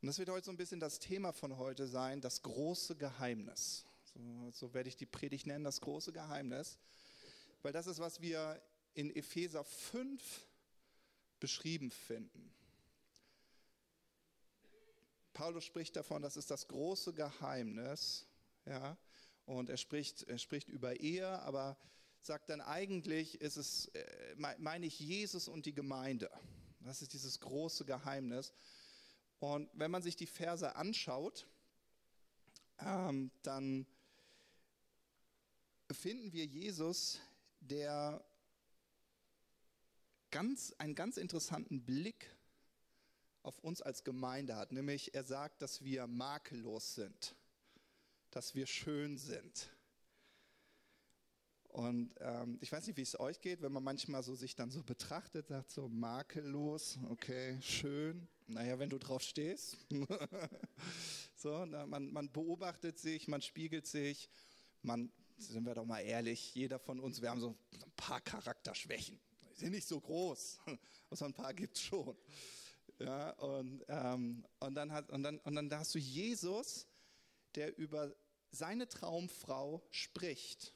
Und 0.00 0.06
das 0.06 0.18
wird 0.18 0.28
heute 0.28 0.46
so 0.46 0.50
ein 0.50 0.56
bisschen 0.56 0.80
das 0.80 0.98
Thema 0.98 1.32
von 1.32 1.56
heute 1.58 1.86
sein, 1.86 2.20
das 2.20 2.42
große 2.42 2.96
Geheimnis. 2.96 3.84
So, 4.14 4.50
so 4.52 4.74
werde 4.74 4.88
ich 4.88 4.96
die 4.96 5.06
Predigt 5.06 5.46
nennen, 5.46 5.64
das 5.64 5.80
große 5.80 6.12
Geheimnis. 6.12 6.78
Weil 7.62 7.72
das 7.72 7.86
ist, 7.86 7.98
was 7.98 8.20
wir 8.20 8.60
in 8.94 9.14
Epheser 9.14 9.64
5 9.64 10.46
beschrieben 11.40 11.90
finden. 11.90 12.52
Paulus 15.32 15.64
spricht 15.64 15.96
davon, 15.96 16.20
das 16.22 16.36
ist 16.36 16.50
das 16.50 16.68
große 16.68 17.14
Geheimnis, 17.14 18.26
ja, 18.66 18.96
und 19.46 19.70
er 19.70 19.76
spricht, 19.76 20.24
er 20.24 20.38
spricht 20.38 20.68
über 20.68 21.00
Ehe, 21.00 21.26
aber 21.42 21.76
sagt 22.20 22.50
dann 22.50 22.60
eigentlich, 22.60 23.40
ist 23.40 23.56
es, 23.56 23.86
äh, 23.88 24.34
meine 24.36 24.86
ich 24.86 25.00
Jesus 25.00 25.48
und 25.48 25.66
die 25.66 25.74
Gemeinde. 25.74 26.30
Das 26.84 27.02
ist 27.02 27.12
dieses 27.12 27.40
große 27.40 27.84
Geheimnis. 27.84 28.52
Und 29.38 29.68
wenn 29.72 29.90
man 29.90 30.02
sich 30.02 30.16
die 30.16 30.26
Verse 30.26 30.74
anschaut, 30.76 31.46
ähm, 32.78 33.30
dann 33.42 33.86
finden 35.90 36.32
wir 36.32 36.46
Jesus, 36.46 37.20
der 37.60 38.24
ganz, 40.30 40.74
einen 40.78 40.94
ganz 40.94 41.16
interessanten 41.16 41.84
Blick 41.84 42.34
auf 43.42 43.58
uns 43.58 43.82
als 43.82 44.04
Gemeinde 44.04 44.56
hat. 44.56 44.72
Nämlich 44.72 45.14
er 45.14 45.24
sagt, 45.24 45.62
dass 45.62 45.82
wir 45.82 46.06
makellos 46.06 46.94
sind 46.94 47.36
dass 48.32 48.54
wir 48.54 48.66
schön 48.66 49.18
sind. 49.18 49.68
Und 51.72 52.14
ähm, 52.20 52.58
ich 52.60 52.70
weiß 52.70 52.86
nicht, 52.86 52.98
wie 52.98 53.02
es 53.02 53.18
euch 53.18 53.40
geht, 53.40 53.62
wenn 53.62 53.72
man 53.72 53.82
manchmal 53.82 54.22
so 54.22 54.34
sich 54.34 54.54
dann 54.54 54.70
so 54.70 54.82
betrachtet, 54.82 55.48
sagt 55.48 55.70
so 55.70 55.88
makellos, 55.88 56.98
okay, 57.08 57.58
schön. 57.62 58.28
Naja, 58.46 58.78
wenn 58.78 58.90
du 58.90 58.98
drauf 58.98 59.22
stehst. 59.22 59.78
so, 61.36 61.64
na, 61.64 61.86
man, 61.86 62.12
man 62.12 62.30
beobachtet 62.30 62.98
sich, 62.98 63.26
man 63.26 63.40
spiegelt 63.40 63.86
sich, 63.86 64.28
man, 64.82 65.10
sind 65.38 65.64
wir 65.64 65.74
doch 65.74 65.86
mal 65.86 66.00
ehrlich, 66.00 66.54
jeder 66.54 66.78
von 66.78 67.00
uns, 67.00 67.22
wir 67.22 67.30
haben 67.30 67.40
so 67.40 67.56
ein 67.72 67.92
paar 67.96 68.20
Charakterschwächen. 68.20 69.18
Die 69.52 69.58
sind 69.58 69.70
nicht 69.70 69.88
so 69.88 69.98
groß, 69.98 70.60
aber 71.06 71.16
so 71.16 71.24
ein 71.24 71.32
paar 71.32 71.54
gibt 71.54 71.78
es 71.78 71.84
schon. 71.84 72.14
Ja, 72.98 73.30
und, 73.30 73.82
ähm, 73.88 74.44
und, 74.60 74.74
dann 74.74 74.92
hat, 74.92 75.08
und, 75.08 75.22
dann, 75.22 75.38
und 75.38 75.54
dann 75.54 75.72
hast 75.72 75.94
du 75.94 75.98
Jesus, 75.98 76.86
der 77.54 77.78
über 77.78 78.14
seine 78.50 78.86
Traumfrau 78.86 79.82
spricht. 79.90 80.74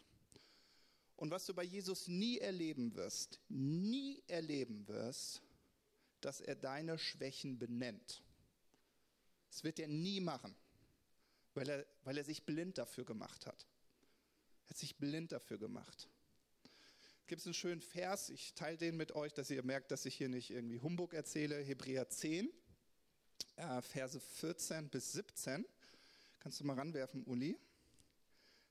Und 1.16 1.30
was 1.30 1.46
du 1.46 1.54
bei 1.54 1.64
Jesus 1.64 2.08
nie 2.08 2.38
erleben 2.38 2.94
wirst, 2.94 3.40
nie 3.48 4.22
erleben 4.26 4.86
wirst, 4.86 5.42
dass 6.20 6.40
er 6.40 6.54
deine 6.54 6.98
Schwächen 6.98 7.58
benennt. 7.58 8.22
Das 9.50 9.64
wird 9.64 9.78
er 9.78 9.88
nie 9.88 10.20
machen, 10.20 10.54
weil 11.54 11.68
er, 11.68 11.86
weil 12.04 12.18
er 12.18 12.24
sich 12.24 12.44
blind 12.44 12.76
dafür 12.76 13.04
gemacht 13.04 13.46
hat. 13.46 13.66
Er 14.64 14.70
hat 14.70 14.78
sich 14.78 14.96
blind 14.96 15.32
dafür 15.32 15.58
gemacht. 15.58 16.08
Es 17.22 17.26
gibt 17.28 17.44
einen 17.44 17.54
schönen 17.54 17.80
Vers, 17.80 18.28
ich 18.28 18.54
teile 18.54 18.76
den 18.76 18.96
mit 18.96 19.12
euch, 19.12 19.32
dass 19.32 19.50
ihr 19.50 19.62
merkt, 19.62 19.90
dass 19.90 20.04
ich 20.04 20.14
hier 20.14 20.28
nicht 20.28 20.50
irgendwie 20.50 20.78
Humbug 20.78 21.14
erzähle. 21.14 21.56
Hebräer 21.56 22.08
10, 22.08 22.50
äh, 23.56 23.82
Verse 23.82 24.20
14 24.20 24.90
bis 24.90 25.12
17. 25.12 25.64
Kannst 26.38 26.60
du 26.60 26.64
mal 26.64 26.74
ranwerfen, 26.76 27.24
Uli? 27.24 27.58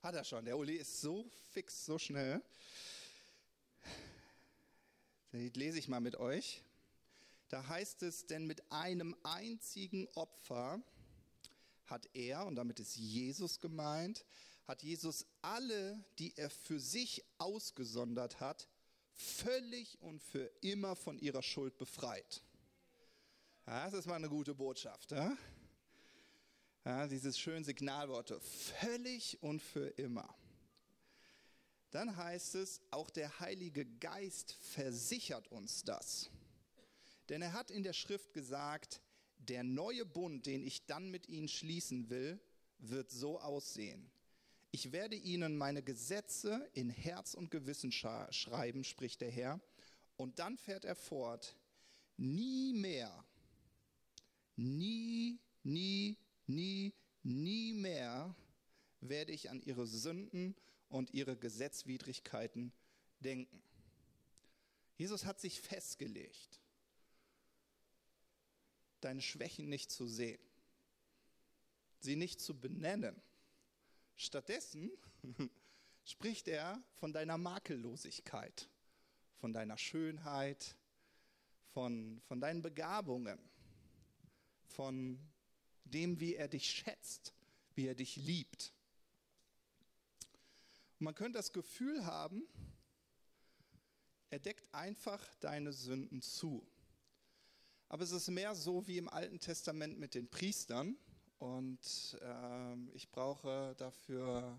Hat 0.06 0.14
er 0.14 0.24
schon. 0.24 0.46
Der 0.46 0.56
Uli 0.56 0.76
ist 0.76 1.02
so 1.02 1.32
fix, 1.52 1.84
so 1.84 1.98
schnell. 1.98 2.40
Das 5.32 5.56
lese 5.56 5.80
ich 5.80 5.88
mal 5.88 6.00
mit 6.00 6.18
euch. 6.18 6.62
Da 7.50 7.68
heißt 7.68 8.04
es, 8.04 8.28
denn 8.28 8.46
mit 8.46 8.72
einem 8.72 9.16
einzigen 9.24 10.08
Opfer 10.14 10.80
hat 11.86 12.08
er, 12.14 12.46
und 12.46 12.56
damit 12.56 12.80
ist 12.80 12.98
Jesus 12.98 13.60
gemeint, 13.60 14.26
hat 14.68 14.84
Jesus 14.84 15.26
alle, 15.42 16.06
die 16.20 16.38
er 16.38 16.52
für 16.52 16.80
sich 16.80 17.26
ausgesondert 17.40 18.40
hat, 18.40 18.68
völlig 19.12 20.00
und 20.04 20.22
für 20.22 20.52
immer 20.62 20.96
von 20.96 21.18
ihrer 21.18 21.42
Schuld 21.42 21.80
befreit. 21.80 22.44
Das 23.66 23.94
ist 23.94 24.06
mal 24.06 24.18
eine 24.18 24.30
gute 24.30 24.54
Botschaft. 24.54 25.14
Ja? 25.14 25.36
Ja, 26.88 27.08
dieses 27.08 27.40
schönen 27.40 27.64
Signalworte, 27.64 28.40
völlig 28.40 29.42
und 29.42 29.60
für 29.60 29.88
immer. 29.98 30.36
Dann 31.90 32.16
heißt 32.16 32.54
es, 32.54 32.80
auch 32.92 33.10
der 33.10 33.40
Heilige 33.40 33.88
Geist 33.88 34.54
versichert 34.54 35.48
uns 35.48 35.84
das. 35.84 36.30
Denn 37.28 37.42
er 37.42 37.54
hat 37.54 37.72
in 37.72 37.82
der 37.82 37.94
Schrift 37.94 38.34
gesagt, 38.34 39.02
der 39.40 39.64
neue 39.64 40.06
Bund, 40.06 40.46
den 40.46 40.62
ich 40.62 40.86
dann 40.86 41.10
mit 41.10 41.28
ihnen 41.28 41.48
schließen 41.48 42.12
will, 42.12 42.40
wird 42.78 43.10
so 43.10 43.40
aussehen. 43.40 44.12
Ich 44.70 44.92
werde 44.92 45.16
ihnen 45.16 45.58
meine 45.58 45.82
Gesetze 45.82 46.70
in 46.74 46.92
Herz 46.92 47.34
und 47.34 47.50
Gewissen 47.50 47.92
schreiben, 47.92 48.84
spricht 48.84 49.22
der 49.22 49.32
Herr. 49.32 49.60
Und 50.18 50.38
dann 50.38 50.56
fährt 50.56 50.86
er 50.86 50.96
fort, 50.96 51.56
nie 52.16 52.74
mehr, 52.74 53.26
nie, 54.56 55.40
nie 55.64 56.20
Nie, 56.48 56.94
nie 57.24 57.74
mehr 57.74 58.36
werde 59.02 59.32
ich 59.32 59.50
an 59.50 59.62
ihre 59.62 59.88
Sünden 59.88 60.56
und 60.90 61.14
ihre 61.14 61.38
Gesetzwidrigkeiten 61.38 62.72
denken. 63.20 63.62
Jesus 64.98 65.26
hat 65.26 65.40
sich 65.40 65.60
festgelegt, 65.60 66.62
deine 69.02 69.22
Schwächen 69.22 69.68
nicht 69.68 69.92
zu 69.92 70.08
sehen, 70.08 70.40
sie 72.00 72.16
nicht 72.16 72.40
zu 72.40 72.60
benennen. 72.60 73.22
Stattdessen 74.16 74.92
spricht 76.06 76.48
er 76.48 76.82
von 76.96 77.12
deiner 77.12 77.38
Makellosigkeit, 77.38 78.70
von 79.38 79.52
deiner 79.52 79.78
Schönheit, 79.78 80.76
von, 81.74 82.22
von 82.22 82.40
deinen 82.40 82.62
Begabungen, 82.62 83.40
von 84.68 85.20
dem, 85.86 86.20
wie 86.20 86.36
er 86.36 86.48
dich 86.48 86.70
schätzt, 86.70 87.34
wie 87.76 87.88
er 87.88 87.96
dich 87.96 88.16
liebt. 88.18 88.74
Und 91.00 91.06
man 91.06 91.16
könnte 91.16 91.38
das 91.38 91.54
Gefühl 91.54 92.06
haben, 92.06 92.44
er 94.30 94.40
deckt 94.40 94.74
einfach 94.74 95.24
deine 95.36 95.72
Sünden 95.72 96.22
zu. 96.22 96.66
Aber 97.88 98.04
es 98.04 98.12
ist 98.12 98.30
mehr 98.30 98.56
so 98.56 98.86
wie 98.88 98.98
im 98.98 99.08
Alten 99.08 99.40
Testament 99.40 100.00
mit 100.00 100.16
den 100.16 100.28
Priestern. 100.28 100.98
Und 101.38 102.18
äh, 102.22 102.76
ich 102.94 103.10
brauche 103.10 103.76
dafür 103.78 104.58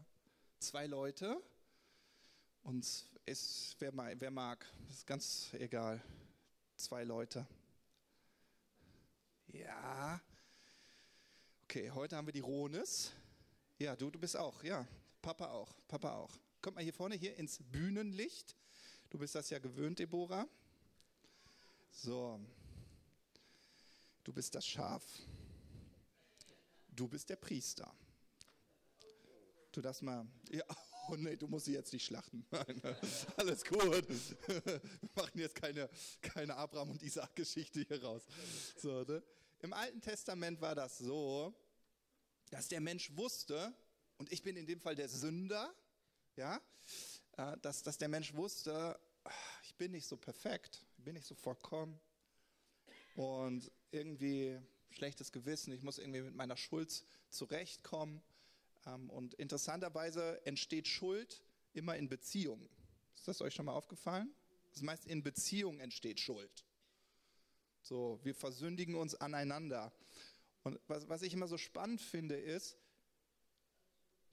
zwei 0.58 0.86
Leute. 0.86 1.42
Und 2.62 2.84
es, 3.24 3.76
wer, 3.78 3.92
wer 4.20 4.30
mag, 4.30 4.66
ist 4.88 5.06
ganz 5.06 5.52
egal. 5.54 6.02
Zwei 6.76 7.04
Leute. 7.04 7.46
Ja. 9.48 10.20
Okay, 11.76 11.90
heute 11.90 12.16
haben 12.16 12.26
wir 12.26 12.32
die 12.32 12.40
Ronis. 12.40 13.12
Ja, 13.78 13.94
du, 13.94 14.08
du 14.10 14.18
bist 14.18 14.34
auch. 14.34 14.64
Ja, 14.64 14.88
Papa 15.20 15.50
auch. 15.50 15.76
Papa 15.86 16.14
auch. 16.14 16.34
Kommt 16.62 16.76
mal 16.76 16.82
hier 16.82 16.94
vorne, 16.94 17.16
hier 17.16 17.36
ins 17.36 17.58
Bühnenlicht. 17.70 18.56
Du 19.10 19.18
bist 19.18 19.34
das 19.34 19.50
ja 19.50 19.58
gewöhnt, 19.58 19.98
Deborah. 19.98 20.48
So. 21.90 22.40
Du 24.24 24.32
bist 24.32 24.54
das 24.54 24.66
Schaf. 24.66 25.04
Du 26.88 27.08
bist 27.08 27.28
der 27.28 27.36
Priester. 27.36 27.94
Du 29.70 29.82
darfst 29.82 30.00
mal. 30.00 30.26
Ja, 30.48 30.64
oh 31.10 31.16
nee, 31.16 31.36
du 31.36 31.46
musst 31.46 31.66
sie 31.66 31.74
jetzt 31.74 31.92
nicht 31.92 32.06
schlachten. 32.06 32.46
Alles 33.36 33.62
gut. 33.62 34.08
Wir 34.08 34.80
machen 35.14 35.38
jetzt 35.38 35.54
keine, 35.54 35.90
keine 36.22 36.56
Abraham 36.56 36.92
und 36.92 37.02
Isaac-Geschichte 37.02 37.82
hier 37.86 38.02
raus. 38.02 38.22
So, 38.78 39.02
ne? 39.02 39.22
Im 39.58 39.74
Alten 39.74 40.00
Testament 40.00 40.58
war 40.62 40.74
das 40.74 40.96
so, 40.96 41.54
dass 42.50 42.68
der 42.68 42.80
Mensch 42.80 43.14
wusste, 43.16 43.74
und 44.18 44.32
ich 44.32 44.42
bin 44.42 44.56
in 44.56 44.66
dem 44.66 44.80
Fall 44.80 44.94
der 44.94 45.08
Sünder, 45.08 45.74
ja, 46.36 46.60
äh, 47.36 47.56
dass, 47.62 47.82
dass 47.82 47.98
der 47.98 48.08
Mensch 48.08 48.34
wusste, 48.34 48.98
ich 49.62 49.74
bin 49.76 49.92
nicht 49.92 50.06
so 50.06 50.16
perfekt, 50.16 50.84
ich 50.96 51.04
bin 51.04 51.14
nicht 51.14 51.26
so 51.26 51.34
vollkommen 51.34 51.98
und 53.14 53.70
irgendwie 53.90 54.58
schlechtes 54.90 55.32
Gewissen, 55.32 55.72
ich 55.72 55.82
muss 55.82 55.98
irgendwie 55.98 56.22
mit 56.22 56.34
meiner 56.34 56.56
Schuld 56.56 57.04
zurechtkommen. 57.30 58.22
Ähm, 58.86 59.10
und 59.10 59.34
interessanterweise 59.34 60.44
entsteht 60.46 60.88
Schuld 60.88 61.42
immer 61.72 61.96
in 61.96 62.08
Beziehungen. 62.08 62.68
Ist 63.14 63.28
das 63.28 63.40
euch 63.40 63.54
schon 63.54 63.66
mal 63.66 63.74
aufgefallen? 63.74 64.34
Das 64.72 64.82
meist 64.82 65.06
in 65.06 65.22
Beziehungen 65.22 65.80
entsteht 65.80 66.20
Schuld. 66.20 66.64
So, 67.82 68.20
wir 68.22 68.34
versündigen 68.34 68.94
uns 68.94 69.14
aneinander. 69.14 69.92
Und 70.66 70.80
was, 70.88 71.08
was 71.08 71.22
ich 71.22 71.32
immer 71.32 71.46
so 71.46 71.58
spannend 71.58 72.00
finde, 72.00 72.34
ist, 72.34 72.76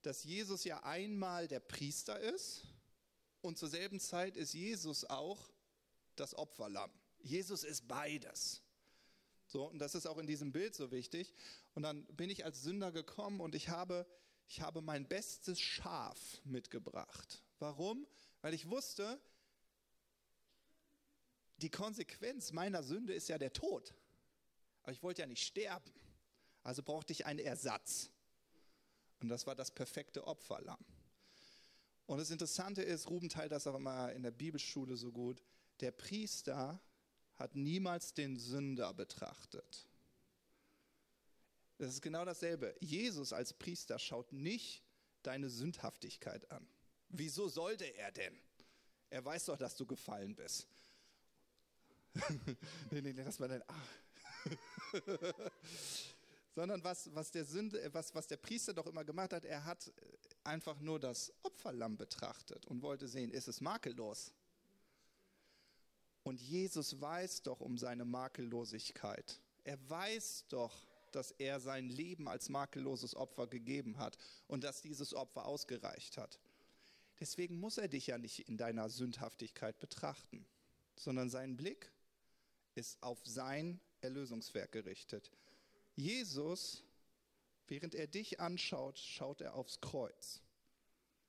dass 0.01 0.23
Jesus 0.23 0.63
ja 0.63 0.81
einmal 0.81 1.47
der 1.47 1.59
Priester 1.59 2.19
ist 2.19 2.63
und 3.41 3.59
zur 3.59 3.69
selben 3.69 3.99
Zeit 3.99 4.35
ist 4.35 4.53
Jesus 4.53 5.05
auch 5.05 5.51
das 6.15 6.33
Opferlamm. 6.33 6.89
Jesus 7.19 7.63
ist 7.63 7.87
beides. 7.87 8.63
So, 9.45 9.65
und 9.65 9.77
das 9.77 9.93
ist 9.93 10.07
auch 10.07 10.17
in 10.17 10.25
diesem 10.25 10.51
Bild 10.51 10.73
so 10.73 10.89
wichtig. 10.89 11.35
Und 11.75 11.83
dann 11.83 12.03
bin 12.07 12.31
ich 12.31 12.43
als 12.43 12.63
Sünder 12.63 12.91
gekommen 12.91 13.39
und 13.39 13.53
ich 13.53 13.69
habe, 13.69 14.07
ich 14.47 14.59
habe 14.59 14.81
mein 14.81 15.07
bestes 15.07 15.61
Schaf 15.61 16.41
mitgebracht. 16.45 17.43
Warum? 17.59 18.07
Weil 18.41 18.55
ich 18.55 18.71
wusste, 18.71 19.21
die 21.57 21.69
Konsequenz 21.69 22.51
meiner 22.53 22.81
Sünde 22.81 23.13
ist 23.13 23.29
ja 23.29 23.37
der 23.37 23.53
Tod. 23.53 23.93
Aber 24.81 24.93
ich 24.93 25.03
wollte 25.03 25.21
ja 25.21 25.27
nicht 25.27 25.45
sterben. 25.45 25.93
Also 26.63 26.81
brauchte 26.83 27.13
ich 27.13 27.25
einen 27.25 27.39
Ersatz. 27.39 28.09
Und 29.21 29.29
das 29.29 29.45
war 29.47 29.55
das 29.55 29.71
perfekte 29.71 30.25
Opferlamm. 30.25 30.83
Und 32.05 32.17
das 32.17 32.31
Interessante 32.31 32.81
ist, 32.81 33.09
Ruben 33.09 33.29
teilt 33.29 33.51
das 33.51 33.67
auch 33.67 33.75
immer 33.75 34.11
in 34.11 34.23
der 34.23 34.31
Bibelschule 34.31 34.97
so 34.97 35.11
gut, 35.11 35.41
der 35.79 35.91
Priester 35.91 36.81
hat 37.35 37.55
niemals 37.55 38.13
den 38.13 38.37
Sünder 38.37 38.93
betrachtet. 38.93 39.87
Das 41.77 41.89
ist 41.89 42.01
genau 42.01 42.23
dasselbe. 42.23 42.75
Jesus 42.79 43.33
als 43.33 43.53
Priester 43.53 43.97
schaut 43.99 44.31
nicht 44.31 44.83
deine 45.23 45.49
Sündhaftigkeit 45.49 46.49
an. 46.51 46.67
Wieso 47.09 47.47
sollte 47.47 47.85
er 47.85 48.11
denn? 48.11 48.37
Er 49.09 49.23
weiß 49.23 49.45
doch, 49.45 49.57
dass 49.57 49.75
du 49.75 49.85
gefallen 49.85 50.35
bist. 50.35 50.67
nee, 52.91 53.01
nee, 53.01 53.13
nee, 53.13 53.23
das 53.23 53.39
war 53.39 53.47
dein. 53.47 53.63
Ah. 53.67 53.81
sondern 56.55 56.83
was, 56.83 57.13
was, 57.15 57.31
der 57.31 57.45
Sünde, 57.45 57.89
was, 57.93 58.13
was 58.13 58.27
der 58.27 58.37
Priester 58.37 58.73
doch 58.73 58.85
immer 58.87 59.03
gemacht 59.03 59.33
hat, 59.33 59.45
er 59.45 59.65
hat 59.65 59.91
einfach 60.43 60.79
nur 60.79 60.99
das 60.99 61.33
Opferlamm 61.43 61.97
betrachtet 61.97 62.65
und 62.67 62.81
wollte 62.81 63.07
sehen, 63.07 63.31
ist 63.31 63.47
es 63.47 63.61
makellos. 63.61 64.33
Und 66.23 66.39
Jesus 66.41 67.01
weiß 67.01 67.43
doch 67.43 67.59
um 67.59 67.77
seine 67.77 68.05
Makellosigkeit. 68.05 69.41
Er 69.63 69.77
weiß 69.89 70.45
doch, 70.49 70.87
dass 71.11 71.31
er 71.31 71.59
sein 71.59 71.89
Leben 71.89 72.27
als 72.27 72.49
makelloses 72.49 73.15
Opfer 73.15 73.47
gegeben 73.47 73.97
hat 73.97 74.17
und 74.47 74.63
dass 74.63 74.81
dieses 74.81 75.13
Opfer 75.13 75.45
ausgereicht 75.45 76.17
hat. 76.17 76.39
Deswegen 77.19 77.59
muss 77.59 77.77
er 77.77 77.87
dich 77.87 78.07
ja 78.07 78.17
nicht 78.17 78.47
in 78.47 78.57
deiner 78.57 78.89
Sündhaftigkeit 78.89 79.79
betrachten, 79.79 80.45
sondern 80.95 81.29
sein 81.29 81.55
Blick 81.55 81.91
ist 82.75 83.01
auf 83.03 83.19
sein 83.23 83.79
Erlösungswerk 84.01 84.71
gerichtet. 84.71 85.31
Jesus, 85.95 86.83
während 87.67 87.95
er 87.95 88.07
dich 88.07 88.39
anschaut, 88.39 88.97
schaut 88.97 89.41
er 89.41 89.55
aufs 89.55 89.79
Kreuz. 89.81 90.41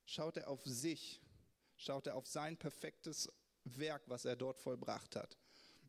Schaut 0.05 0.37
er 0.37 0.47
auf 0.49 0.63
sich, 0.65 1.21
schaut 1.77 2.07
er 2.07 2.15
auf 2.15 2.27
sein 2.27 2.57
perfektes 2.57 3.31
Werk, 3.63 4.03
was 4.07 4.25
er 4.25 4.35
dort 4.35 4.59
vollbracht 4.59 5.15
hat. 5.15 5.37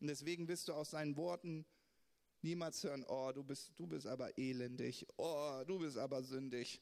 Und 0.01 0.09
deswegen 0.09 0.49
wirst 0.49 0.69
du 0.69 0.75
aus 0.75 0.91
seinen 0.91 1.17
Worten 1.17 1.67
niemals 2.43 2.83
hören, 2.83 3.05
oh, 3.09 3.33
du 3.33 3.43
bist, 3.43 3.73
du 3.77 3.87
bist 3.87 4.07
aber 4.07 4.39
elendig, 4.39 5.07
oh, 5.17 5.63
du 5.67 5.79
bist 5.79 5.99
aber 5.99 6.23
sündig. 6.23 6.81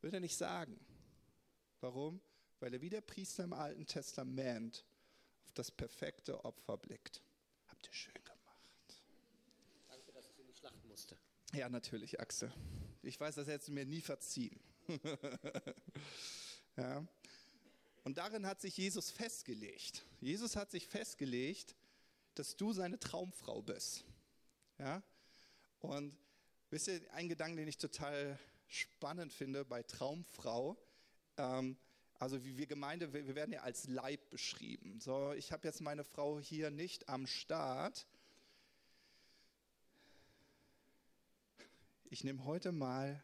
Wird 0.00 0.14
er 0.14 0.20
nicht 0.20 0.36
sagen. 0.36 0.78
Warum? 1.80 2.20
Weil 2.60 2.74
er 2.74 2.80
wie 2.80 2.90
der 2.90 3.00
Priester 3.00 3.44
im 3.44 3.52
Alten 3.52 3.86
Testament 3.86 4.84
auf 5.44 5.52
das 5.52 5.70
perfekte 5.70 6.44
Opfer 6.44 6.76
blickt. 6.76 7.22
Habt 7.66 7.86
ihr 7.86 7.92
schön 7.92 8.21
Ja, 11.54 11.68
natürlich, 11.68 12.18
Axel. 12.18 12.50
Ich 13.02 13.20
weiß, 13.20 13.34
das 13.34 13.46
hättest 13.46 13.68
du 13.68 13.72
mir 13.72 13.84
nie 13.84 14.00
verziehen. 14.00 14.58
ja. 16.76 17.06
Und 18.04 18.16
darin 18.16 18.46
hat 18.46 18.62
sich 18.62 18.76
Jesus 18.78 19.10
festgelegt. 19.10 20.02
Jesus 20.20 20.56
hat 20.56 20.70
sich 20.70 20.86
festgelegt, 20.86 21.76
dass 22.34 22.56
du 22.56 22.72
seine 22.72 22.98
Traumfrau 22.98 23.60
bist. 23.60 24.04
Ja? 24.78 25.02
Und 25.80 26.16
wisst 26.70 26.88
ihr, 26.88 27.02
ein 27.12 27.28
Gedanke, 27.28 27.56
den 27.56 27.68
ich 27.68 27.76
total 27.76 28.38
spannend 28.66 29.34
finde 29.34 29.66
bei 29.66 29.82
Traumfrau, 29.82 30.78
ähm, 31.36 31.76
also 32.14 32.42
wie 32.44 32.56
wir 32.56 32.66
Gemeinde, 32.66 33.12
wir 33.12 33.34
werden 33.34 33.52
ja 33.52 33.60
als 33.60 33.88
Leib 33.88 34.30
beschrieben. 34.30 35.00
So, 35.00 35.32
ich 35.32 35.52
habe 35.52 35.68
jetzt 35.68 35.82
meine 35.82 36.04
Frau 36.04 36.40
hier 36.40 36.70
nicht 36.70 37.10
am 37.10 37.26
Start, 37.26 38.06
ich 42.12 42.24
nehme 42.24 42.44
heute 42.44 42.72
mal 42.72 43.22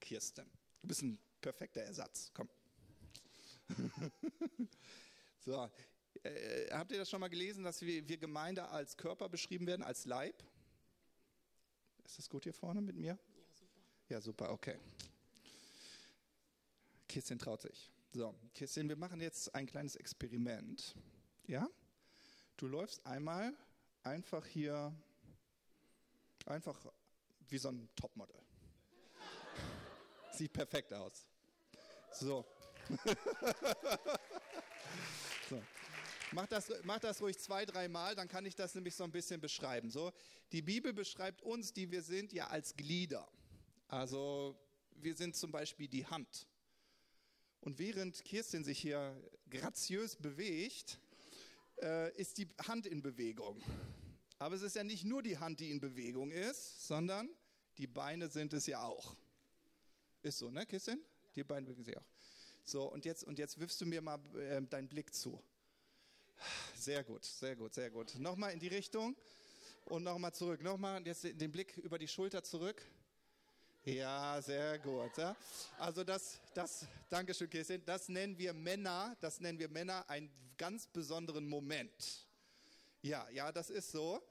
Kirsten. 0.00 0.50
Du 0.80 0.88
bist 0.88 1.02
ein 1.02 1.18
perfekter 1.42 1.82
Ersatz. 1.82 2.30
Komm. 2.32 2.48
so, 5.40 5.70
äh, 6.22 6.70
habt 6.70 6.90
ihr 6.90 6.96
das 6.96 7.10
schon 7.10 7.20
mal 7.20 7.28
gelesen, 7.28 7.64
dass 7.64 7.82
wir, 7.82 8.08
wir 8.08 8.16
Gemeinde 8.16 8.66
als 8.66 8.96
Körper 8.96 9.28
beschrieben 9.28 9.66
werden, 9.66 9.82
als 9.82 10.06
Leib? 10.06 10.42
Ist 12.06 12.16
das 12.16 12.30
gut 12.30 12.44
hier 12.44 12.54
vorne 12.54 12.80
mit 12.80 12.96
mir? 12.96 13.18
Ja, 13.18 13.52
super. 13.52 13.82
Ja, 14.08 14.20
super, 14.22 14.50
okay. 14.52 14.78
Kirsten 17.06 17.38
traut 17.38 17.60
sich. 17.60 17.90
So, 18.14 18.34
Kirsten, 18.54 18.88
wir 18.88 18.96
machen 18.96 19.20
jetzt 19.20 19.54
ein 19.54 19.66
kleines 19.66 19.96
Experiment. 19.96 20.96
Ja? 21.46 21.68
Du 22.56 22.68
läufst 22.68 23.04
einmal 23.04 23.54
einfach 24.02 24.46
hier, 24.46 24.94
einfach 26.46 26.90
wie 27.48 27.58
so 27.58 27.68
ein 27.68 27.88
Topmodel. 27.96 28.40
Sieht 30.32 30.52
perfekt 30.52 30.92
aus. 30.92 31.28
So. 32.12 32.44
so. 35.48 35.62
Mach 36.32 36.46
das, 36.46 36.72
mach 36.82 36.98
das 36.98 37.20
ruhig 37.20 37.38
zwei, 37.38 37.64
dreimal, 37.64 38.16
dann 38.16 38.26
kann 38.26 38.44
ich 38.44 38.56
das 38.56 38.74
nämlich 38.74 38.96
so 38.96 39.04
ein 39.04 39.12
bisschen 39.12 39.40
beschreiben. 39.40 39.90
So, 39.90 40.12
die 40.50 40.62
Bibel 40.62 40.92
beschreibt 40.92 41.42
uns, 41.42 41.72
die 41.72 41.90
wir 41.90 42.02
sind, 42.02 42.32
ja 42.32 42.48
als 42.48 42.74
Glieder. 42.74 43.28
Also 43.86 44.58
wir 44.96 45.14
sind 45.14 45.36
zum 45.36 45.52
Beispiel 45.52 45.86
die 45.88 46.06
Hand. 46.06 46.48
Und 47.60 47.78
während 47.78 48.24
Kirstin 48.24 48.64
sich 48.64 48.78
hier 48.78 49.16
graziös 49.48 50.16
bewegt, 50.16 50.98
äh, 51.80 52.14
ist 52.16 52.38
die 52.38 52.48
Hand 52.66 52.86
in 52.86 53.02
Bewegung. 53.02 53.62
Aber 54.38 54.54
es 54.54 54.62
ist 54.62 54.76
ja 54.76 54.84
nicht 54.84 55.04
nur 55.04 55.22
die 55.22 55.38
Hand, 55.38 55.60
die 55.60 55.70
in 55.70 55.80
Bewegung 55.80 56.30
ist, 56.30 56.86
sondern 56.86 57.28
die 57.78 57.86
Beine 57.86 58.28
sind 58.28 58.52
es 58.52 58.66
ja 58.66 58.82
auch. 58.82 59.16
Ist 60.22 60.38
so, 60.38 60.50
ne, 60.50 60.66
Kirstin? 60.66 61.00
Die 61.34 61.44
Beine 61.44 61.66
bewegen 61.66 61.84
sich 61.84 61.96
auch. 61.96 62.06
So, 62.64 62.84
und 62.84 63.04
jetzt, 63.04 63.24
und 63.24 63.38
jetzt 63.38 63.58
wirfst 63.60 63.80
du 63.80 63.86
mir 63.86 64.00
mal 64.00 64.18
äh, 64.36 64.62
deinen 64.62 64.88
Blick 64.88 65.14
zu. 65.14 65.42
Sehr 66.74 67.04
gut, 67.04 67.24
sehr 67.24 67.56
gut, 67.56 67.74
sehr 67.74 67.90
gut. 67.90 68.14
Nochmal 68.18 68.52
in 68.52 68.58
die 68.58 68.68
Richtung 68.68 69.16
und 69.84 70.02
nochmal 70.02 70.32
zurück. 70.32 70.62
Nochmal 70.62 71.06
jetzt 71.06 71.24
den 71.24 71.52
Blick 71.52 71.76
über 71.78 71.98
die 71.98 72.08
Schulter 72.08 72.42
zurück. 72.42 72.82
Ja, 73.84 74.40
sehr 74.40 74.78
gut. 74.78 75.16
Ja. 75.18 75.36
Also 75.78 76.04
das, 76.04 76.40
das, 76.54 76.86
Dankeschön, 77.10 77.50
Kirsten, 77.50 77.84
das 77.84 78.08
nennen 78.08 78.38
wir 78.38 78.54
Männer, 78.54 79.14
das 79.20 79.40
nennen 79.40 79.58
wir 79.58 79.68
Männer 79.68 80.08
einen 80.08 80.30
ganz 80.56 80.86
besonderen 80.86 81.46
Moment. 81.46 82.23
Ja, 83.04 83.28
ja, 83.28 83.52
das 83.52 83.68
ist 83.68 83.90
so. 83.90 84.26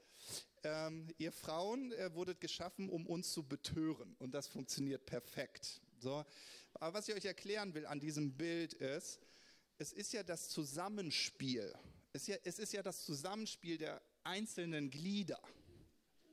Ähm, 0.64 1.06
ihr 1.18 1.30
Frauen 1.30 1.92
äh, 1.92 2.12
wurdet 2.12 2.40
geschaffen, 2.40 2.88
um 2.88 3.06
uns 3.06 3.32
zu 3.32 3.44
betören 3.44 4.16
und 4.18 4.32
das 4.32 4.48
funktioniert 4.48 5.06
perfekt. 5.06 5.80
So. 6.00 6.24
Aber 6.72 6.94
was 6.94 7.08
ich 7.08 7.14
euch 7.14 7.24
erklären 7.24 7.72
will 7.74 7.86
an 7.86 8.00
diesem 8.00 8.36
Bild 8.36 8.72
ist, 8.74 9.20
es 9.78 9.92
ist 9.92 10.12
ja 10.12 10.24
das 10.24 10.48
Zusammenspiel. 10.48 11.72
Es 12.12 12.22
ist 12.22 12.26
ja, 12.26 12.36
es 12.42 12.58
ist 12.58 12.72
ja 12.72 12.82
das 12.82 13.04
Zusammenspiel 13.04 13.78
der 13.78 14.02
einzelnen 14.24 14.90
Glieder, 14.90 15.40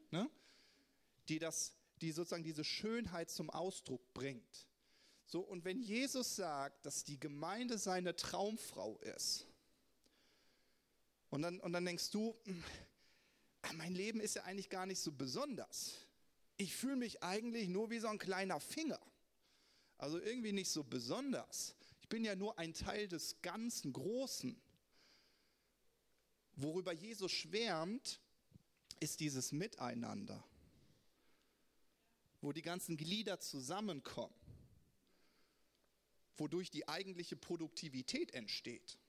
ne? 0.10 0.28
die, 1.30 1.38
das, 1.38 1.74
die 2.02 2.12
sozusagen 2.12 2.44
diese 2.44 2.64
Schönheit 2.64 3.30
zum 3.30 3.52
Ausdruck 3.52 4.16
bringt. 4.16 4.68
So, 5.28 5.42
und 5.42 5.64
wenn 5.64 5.80
Jesus 5.80 6.38
sagt, 6.38 6.88
dass 6.88 7.04
die 7.04 7.20
Gemeinde 7.20 7.78
seine 7.78 8.16
Traumfrau 8.16 8.98
ist, 8.98 9.46
und 11.32 11.42
dann, 11.42 11.60
und 11.62 11.74
dann 11.74 11.86
denkst 11.86 12.12
du, 12.12 12.38
hm, 12.44 12.64
mein 13.74 13.96
Leben 13.96 14.20
ist 14.20 14.36
ja 14.36 14.44
eigentlich 14.44 14.70
gar 14.70 14.86
nicht 14.86 15.00
so 15.00 15.12
besonders. 15.12 15.96
Ich 16.58 16.76
fühle 16.76 16.98
mich 16.98 17.24
eigentlich 17.24 17.70
nur 17.70 17.90
wie 17.90 18.00
so 18.00 18.08
ein 18.08 18.20
kleiner 18.20 18.60
Finger. 18.60 19.00
Also 19.98 20.20
irgendwie 20.20 20.52
nicht 20.52 20.70
so 20.70 20.84
besonders. 20.84 21.76
Ich 22.02 22.10
bin 22.10 22.26
ja 22.26 22.36
nur 22.36 22.60
ein 22.60 22.74
Teil 22.74 23.08
des 23.08 23.42
ganzen 23.42 23.94
Großen. 23.94 24.60
Worüber 26.58 26.92
Jesus 26.92 27.32
schwärmt, 27.32 28.20
ist 29.00 29.20
dieses 29.20 29.52
Miteinander, 29.52 30.44
wo 32.42 32.52
die 32.52 32.62
ganzen 32.62 32.98
Glieder 32.98 33.40
zusammenkommen, 33.40 34.36
wodurch 36.38 36.70
die 36.70 36.88
eigentliche 36.88 37.36
Produktivität 37.36 38.34
entsteht. 38.34 39.00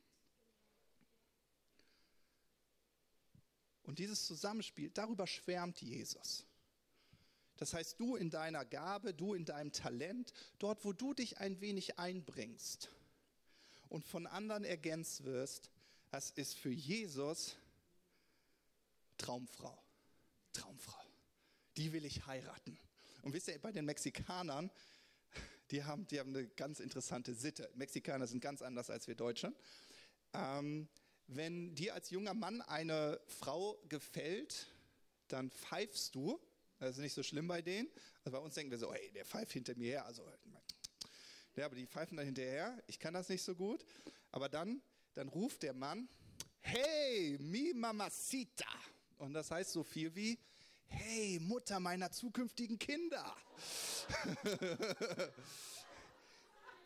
Und 3.92 3.98
dieses 3.98 4.24
Zusammenspiel, 4.24 4.88
darüber 4.88 5.26
schwärmt 5.26 5.82
Jesus. 5.82 6.46
Das 7.58 7.74
heißt, 7.74 8.00
du 8.00 8.16
in 8.16 8.30
deiner 8.30 8.64
Gabe, 8.64 9.12
du 9.12 9.34
in 9.34 9.44
deinem 9.44 9.70
Talent, 9.70 10.32
dort, 10.58 10.82
wo 10.86 10.94
du 10.94 11.12
dich 11.12 11.40
ein 11.40 11.60
wenig 11.60 11.98
einbringst 11.98 12.88
und 13.90 14.02
von 14.06 14.26
anderen 14.26 14.64
ergänzt 14.64 15.24
wirst, 15.24 15.68
das 16.10 16.30
ist 16.30 16.54
für 16.54 16.70
Jesus 16.70 17.58
Traumfrau. 19.18 19.78
Traumfrau. 20.54 21.04
Die 21.76 21.92
will 21.92 22.06
ich 22.06 22.26
heiraten. 22.26 22.78
Und 23.20 23.34
wisst 23.34 23.48
ihr, 23.48 23.58
bei 23.60 23.72
den 23.72 23.84
Mexikanern, 23.84 24.70
die 25.70 25.84
haben, 25.84 26.06
die 26.06 26.18
haben 26.18 26.34
eine 26.34 26.48
ganz 26.48 26.80
interessante 26.80 27.34
Sitte. 27.34 27.70
Mexikaner 27.74 28.26
sind 28.26 28.40
ganz 28.40 28.62
anders 28.62 28.88
als 28.88 29.06
wir 29.06 29.16
Deutschen. 29.16 29.54
Ähm, 30.32 30.88
wenn 31.36 31.74
dir 31.74 31.94
als 31.94 32.10
junger 32.10 32.34
Mann 32.34 32.60
eine 32.62 33.20
Frau 33.26 33.78
gefällt, 33.88 34.66
dann 35.28 35.50
pfeifst 35.50 36.14
du. 36.14 36.40
Das 36.78 36.96
ist 36.96 37.02
nicht 37.02 37.14
so 37.14 37.22
schlimm 37.22 37.48
bei 37.48 37.62
denen. 37.62 37.88
Also 38.24 38.38
bei 38.38 38.44
uns 38.44 38.54
denken 38.54 38.70
wir 38.70 38.78
so, 38.78 38.92
hey, 38.92 39.10
der 39.12 39.24
pfeift 39.24 39.52
hinter 39.52 39.76
mir 39.76 39.92
her. 39.92 40.06
Also, 40.06 40.24
ja, 41.56 41.66
aber 41.66 41.76
die 41.76 41.86
pfeifen 41.86 42.16
dann 42.16 42.26
hinterher. 42.26 42.82
Ich 42.86 42.98
kann 42.98 43.14
das 43.14 43.28
nicht 43.28 43.42
so 43.42 43.54
gut. 43.54 43.84
Aber 44.30 44.48
dann, 44.48 44.82
dann 45.14 45.28
ruft 45.28 45.62
der 45.62 45.74
Mann, 45.74 46.08
hey, 46.60 47.36
mi 47.40 47.72
mamacita. 47.74 48.68
Und 49.18 49.34
das 49.34 49.50
heißt 49.50 49.72
so 49.72 49.84
viel 49.84 50.14
wie, 50.14 50.38
hey, 50.86 51.38
Mutter 51.40 51.78
meiner 51.80 52.10
zukünftigen 52.10 52.78
Kinder. 52.78 53.36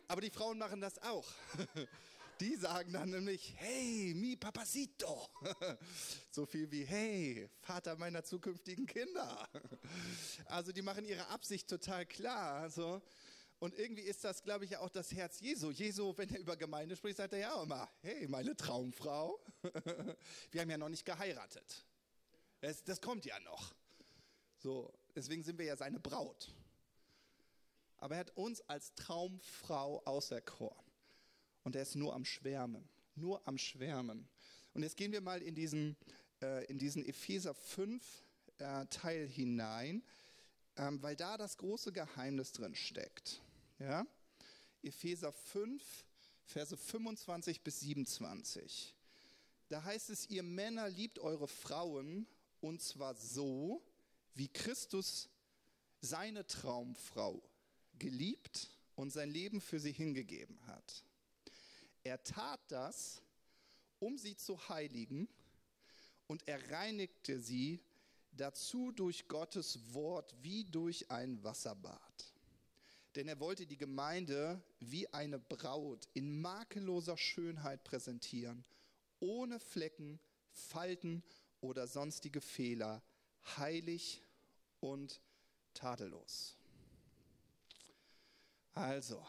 aber 0.08 0.20
die 0.20 0.30
Frauen 0.30 0.58
machen 0.58 0.80
das 0.80 0.98
auch. 1.02 1.26
Die 2.40 2.56
sagen 2.56 2.92
dann 2.92 3.10
nämlich, 3.10 3.54
hey, 3.56 4.12
mi 4.14 4.36
papacito. 4.36 5.28
So 6.30 6.44
viel 6.44 6.70
wie, 6.70 6.84
hey, 6.84 7.48
Vater 7.60 7.96
meiner 7.96 8.22
zukünftigen 8.22 8.86
Kinder. 8.86 9.48
Also 10.46 10.72
die 10.72 10.82
machen 10.82 11.04
ihre 11.04 11.26
Absicht 11.28 11.68
total 11.68 12.04
klar. 12.06 12.60
Also, 12.60 13.02
und 13.58 13.78
irgendwie 13.78 14.02
ist 14.02 14.22
das, 14.22 14.42
glaube 14.42 14.64
ich, 14.64 14.76
auch 14.76 14.90
das 14.90 15.12
Herz 15.12 15.40
Jesu. 15.40 15.70
Jesu, 15.70 16.12
wenn 16.16 16.28
er 16.28 16.38
über 16.40 16.56
Gemeinde 16.56 16.94
spricht, 16.94 17.16
sagt 17.16 17.32
er 17.32 17.38
ja 17.38 17.62
immer, 17.62 17.88
hey, 18.02 18.28
meine 18.28 18.54
Traumfrau. 18.54 19.40
Wir 20.50 20.60
haben 20.60 20.70
ja 20.70 20.78
noch 20.78 20.90
nicht 20.90 21.04
geheiratet. 21.04 21.86
Das, 22.60 22.84
das 22.84 23.00
kommt 23.00 23.24
ja 23.24 23.38
noch. 23.40 23.74
So, 24.58 24.92
deswegen 25.14 25.42
sind 25.42 25.58
wir 25.58 25.66
ja 25.66 25.76
seine 25.76 26.00
Braut. 26.00 26.54
Aber 27.98 28.14
er 28.14 28.20
hat 28.20 28.36
uns 28.36 28.60
als 28.62 28.94
Traumfrau 28.94 30.02
auserkoren. 30.04 30.85
Und 31.66 31.74
er 31.74 31.82
ist 31.82 31.96
nur 31.96 32.14
am 32.14 32.24
Schwärmen, 32.24 32.88
nur 33.16 33.44
am 33.48 33.58
Schwärmen. 33.58 34.28
Und 34.72 34.84
jetzt 34.84 34.96
gehen 34.96 35.10
wir 35.10 35.20
mal 35.20 35.42
in 35.42 35.56
diesen, 35.56 35.96
äh, 36.40 36.64
in 36.66 36.78
diesen 36.78 37.04
Epheser 37.04 37.54
5 37.54 38.04
äh, 38.58 38.86
Teil 38.86 39.26
hinein, 39.26 40.04
ähm, 40.76 41.02
weil 41.02 41.16
da 41.16 41.36
das 41.36 41.56
große 41.56 41.90
Geheimnis 41.90 42.52
drin 42.52 42.76
steckt. 42.76 43.42
Ja? 43.80 44.06
Epheser 44.84 45.32
5, 45.32 45.82
Verse 46.44 46.76
25 46.76 47.62
bis 47.62 47.80
27. 47.80 48.94
Da 49.68 49.82
heißt 49.82 50.10
es, 50.10 50.30
ihr 50.30 50.44
Männer 50.44 50.88
liebt 50.88 51.18
eure 51.18 51.48
Frauen 51.48 52.28
und 52.60 52.80
zwar 52.80 53.16
so, 53.16 53.82
wie 54.34 54.46
Christus 54.46 55.28
seine 56.00 56.46
Traumfrau 56.46 57.42
geliebt 57.98 58.70
und 58.94 59.10
sein 59.10 59.32
Leben 59.32 59.60
für 59.60 59.80
sie 59.80 59.90
hingegeben 59.90 60.64
hat. 60.68 61.02
Er 62.06 62.22
tat 62.22 62.60
das, 62.68 63.20
um 63.98 64.16
sie 64.16 64.36
zu 64.36 64.68
heiligen, 64.68 65.28
und 66.28 66.46
er 66.46 66.70
reinigte 66.70 67.40
sie 67.40 67.80
dazu 68.30 68.92
durch 68.92 69.26
Gottes 69.26 69.92
Wort 69.92 70.32
wie 70.40 70.64
durch 70.64 71.10
ein 71.10 71.42
Wasserbad. 71.42 72.32
Denn 73.16 73.26
er 73.26 73.40
wollte 73.40 73.66
die 73.66 73.76
Gemeinde 73.76 74.62
wie 74.78 75.12
eine 75.12 75.40
Braut 75.40 76.06
in 76.14 76.40
makelloser 76.40 77.16
Schönheit 77.16 77.82
präsentieren, 77.82 78.64
ohne 79.18 79.58
Flecken, 79.58 80.20
Falten 80.52 81.24
oder 81.60 81.88
sonstige 81.88 82.40
Fehler, 82.40 83.02
heilig 83.56 84.22
und 84.78 85.20
tadellos. 85.74 86.56
Also, 88.74 89.26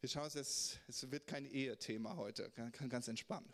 wir 0.00 0.08
schauen 0.08 0.30
es, 0.34 0.78
es 0.86 1.10
wird 1.10 1.26
kein 1.26 1.44
Ehethema 1.44 2.16
heute, 2.16 2.50
ganz 2.88 3.08
entspannt. 3.08 3.48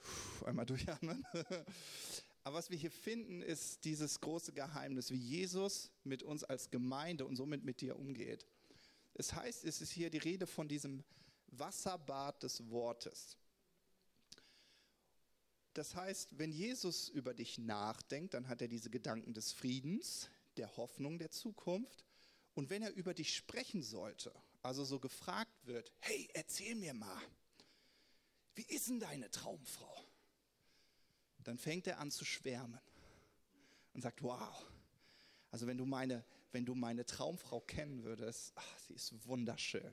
Einmal 0.45 0.67
durchatmen. 0.67 1.25
Aber 2.45 2.57
was 2.57 2.69
wir 2.69 2.77
hier 2.77 2.91
finden, 2.91 3.41
ist 3.41 3.85
dieses 3.85 4.21
große 4.21 4.53
Geheimnis, 4.53 5.11
wie 5.11 5.17
Jesus 5.17 5.91
mit 6.05 6.23
uns 6.23 6.45
als 6.45 6.71
Gemeinde 6.71 7.25
und 7.25 7.37
somit 7.37 7.65
mit 7.65 7.81
dir 7.81 7.99
umgeht. 7.99 8.47
Es 9.15 9.33
heißt, 9.33 9.65
es 9.65 9.81
ist 9.81 9.93
hier 9.93 10.11
die 10.11 10.19
Rede 10.19 10.47
von 10.47 10.69
diesem 10.69 11.03
Wasserbad 11.47 12.43
des 12.43 12.69
Wortes. 12.69 13.39
Das 15.73 15.95
heißt, 15.95 16.39
wenn 16.39 16.53
Jesus 16.53 17.09
über 17.09 17.33
dich 17.33 17.59
nachdenkt, 17.59 18.35
dann 18.35 18.49
hat 18.49 18.61
er 18.61 18.69
diese 18.69 18.91
Gedanken 18.91 19.33
des 19.33 19.53
Friedens, 19.53 20.29
der 20.59 20.77
Hoffnung 20.77 21.19
der 21.19 21.31
Zukunft. 21.31 22.05
Und 22.55 22.69
wenn 22.69 22.83
er 22.83 22.93
über 22.93 23.15
dich 23.15 23.35
sprechen 23.35 23.83
sollte, 23.83 24.33
also 24.65 24.83
so 24.83 24.99
gefragt 24.99 25.67
wird, 25.67 25.93
hey, 26.01 26.29
erzähl 26.33 26.75
mir 26.75 26.95
mal, 26.95 27.21
wie 28.55 28.63
ist 28.63 28.89
denn 28.89 28.99
deine 28.99 29.31
Traumfrau? 29.31 30.07
Dann 31.41 31.59
fängt 31.59 31.87
er 31.87 31.99
an 31.99 32.11
zu 32.11 32.25
schwärmen 32.25 32.81
und 33.93 34.01
sagt, 34.01 34.23
wow, 34.23 34.65
also 35.51 35.67
wenn 35.67 35.77
du 35.77 35.85
meine, 35.85 36.25
wenn 36.53 36.65
du 36.65 36.75
meine 36.75 37.05
Traumfrau 37.05 37.61
kennen 37.61 38.05
würdest, 38.05 38.53
ach, 38.55 38.79
sie 38.79 38.95
ist 38.95 39.27
wunderschön. 39.27 39.93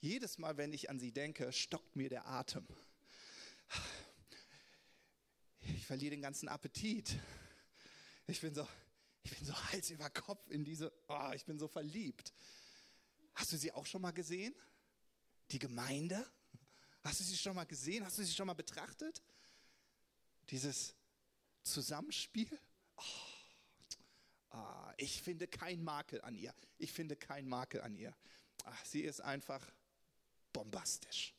Jedes 0.00 0.38
Mal, 0.38 0.56
wenn 0.56 0.72
ich 0.72 0.90
an 0.90 0.98
sie 0.98 1.12
denke, 1.12 1.52
stockt 1.52 1.94
mir 1.94 2.08
der 2.08 2.26
Atem. 2.26 2.66
Ich 5.60 5.86
verliere 5.86 6.10
den 6.10 6.22
ganzen 6.22 6.48
Appetit. 6.48 7.14
Ich 8.26 8.40
bin 8.40 8.52
so, 8.52 8.66
ich 9.22 9.36
bin 9.36 9.46
so 9.46 9.54
Hals 9.54 9.90
über 9.90 10.10
Kopf 10.10 10.50
in 10.50 10.64
diese, 10.64 10.92
oh, 11.06 11.30
ich 11.34 11.44
bin 11.44 11.58
so 11.58 11.68
verliebt. 11.68 12.32
Hast 13.34 13.52
du 13.52 13.56
sie 13.56 13.72
auch 13.72 13.86
schon 13.86 14.02
mal 14.02 14.12
gesehen? 14.12 14.54
Die 15.50 15.58
Gemeinde? 15.58 16.24
Hast 17.02 17.20
du 17.20 17.24
sie 17.24 17.36
schon 17.36 17.54
mal 17.54 17.64
gesehen? 17.64 18.04
Hast 18.04 18.18
du 18.18 18.24
sie 18.24 18.32
schon 18.32 18.46
mal 18.46 18.54
betrachtet? 18.54 19.22
Dieses 20.50 20.94
Zusammenspiel? 21.62 22.58
Oh, 22.96 24.56
ah, 24.56 24.94
ich 24.96 25.22
finde 25.22 25.48
keinen 25.48 25.82
Makel 25.82 26.20
an 26.22 26.34
ihr. 26.34 26.54
Ich 26.78 26.92
finde 26.92 27.16
keinen 27.16 27.48
Makel 27.48 27.80
an 27.80 27.94
ihr. 27.96 28.14
Ach, 28.64 28.84
sie 28.84 29.00
ist 29.02 29.20
einfach 29.20 29.64
bombastisch. 30.52 31.34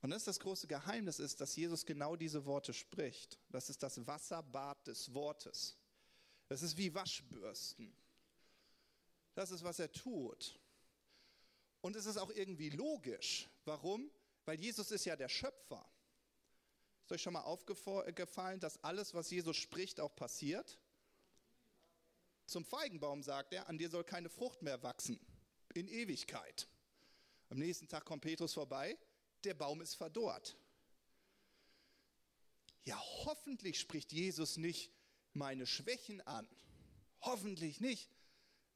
Und 0.00 0.10
das 0.10 0.22
ist 0.22 0.28
das 0.28 0.40
große 0.40 0.66
Geheimnis, 0.66 1.20
ist, 1.20 1.40
dass 1.40 1.54
Jesus 1.54 1.86
genau 1.86 2.16
diese 2.16 2.44
Worte 2.44 2.72
spricht. 2.72 3.38
Das 3.50 3.70
ist 3.70 3.82
das 3.82 4.04
Wasserbad 4.04 4.84
des 4.86 5.14
Wortes. 5.14 5.76
Das 6.48 6.62
ist 6.62 6.76
wie 6.76 6.92
Waschbürsten. 6.92 7.94
Das 9.34 9.50
ist, 9.50 9.64
was 9.64 9.78
er 9.78 9.90
tut. 9.90 10.58
Und 11.80 11.96
es 11.96 12.06
ist 12.06 12.16
auch 12.16 12.30
irgendwie 12.30 12.70
logisch. 12.70 13.48
Warum? 13.64 14.10
Weil 14.44 14.58
Jesus 14.60 14.90
ist 14.90 15.04
ja 15.04 15.16
der 15.16 15.28
Schöpfer. 15.28 15.84
Ist 17.04 17.12
euch 17.12 17.22
schon 17.22 17.32
mal 17.32 17.42
aufgefallen, 17.42 18.60
dass 18.60 18.82
alles, 18.84 19.14
was 19.14 19.30
Jesus 19.30 19.56
spricht, 19.56 20.00
auch 20.00 20.14
passiert? 20.14 20.78
Zum 22.46 22.64
Feigenbaum 22.64 23.22
sagt 23.22 23.52
er, 23.52 23.68
an 23.68 23.78
dir 23.78 23.88
soll 23.88 24.04
keine 24.04 24.28
Frucht 24.28 24.62
mehr 24.62 24.82
wachsen. 24.82 25.18
In 25.74 25.88
Ewigkeit. 25.88 26.68
Am 27.48 27.58
nächsten 27.58 27.88
Tag 27.88 28.04
kommt 28.04 28.22
Petrus 28.22 28.54
vorbei, 28.54 28.98
der 29.44 29.54
Baum 29.54 29.80
ist 29.80 29.94
verdorrt. 29.94 30.56
Ja, 32.84 32.98
hoffentlich 33.24 33.78
spricht 33.78 34.12
Jesus 34.12 34.56
nicht 34.56 34.90
meine 35.32 35.66
Schwächen 35.66 36.20
an. 36.22 36.48
Hoffentlich 37.20 37.80
nicht. 37.80 38.10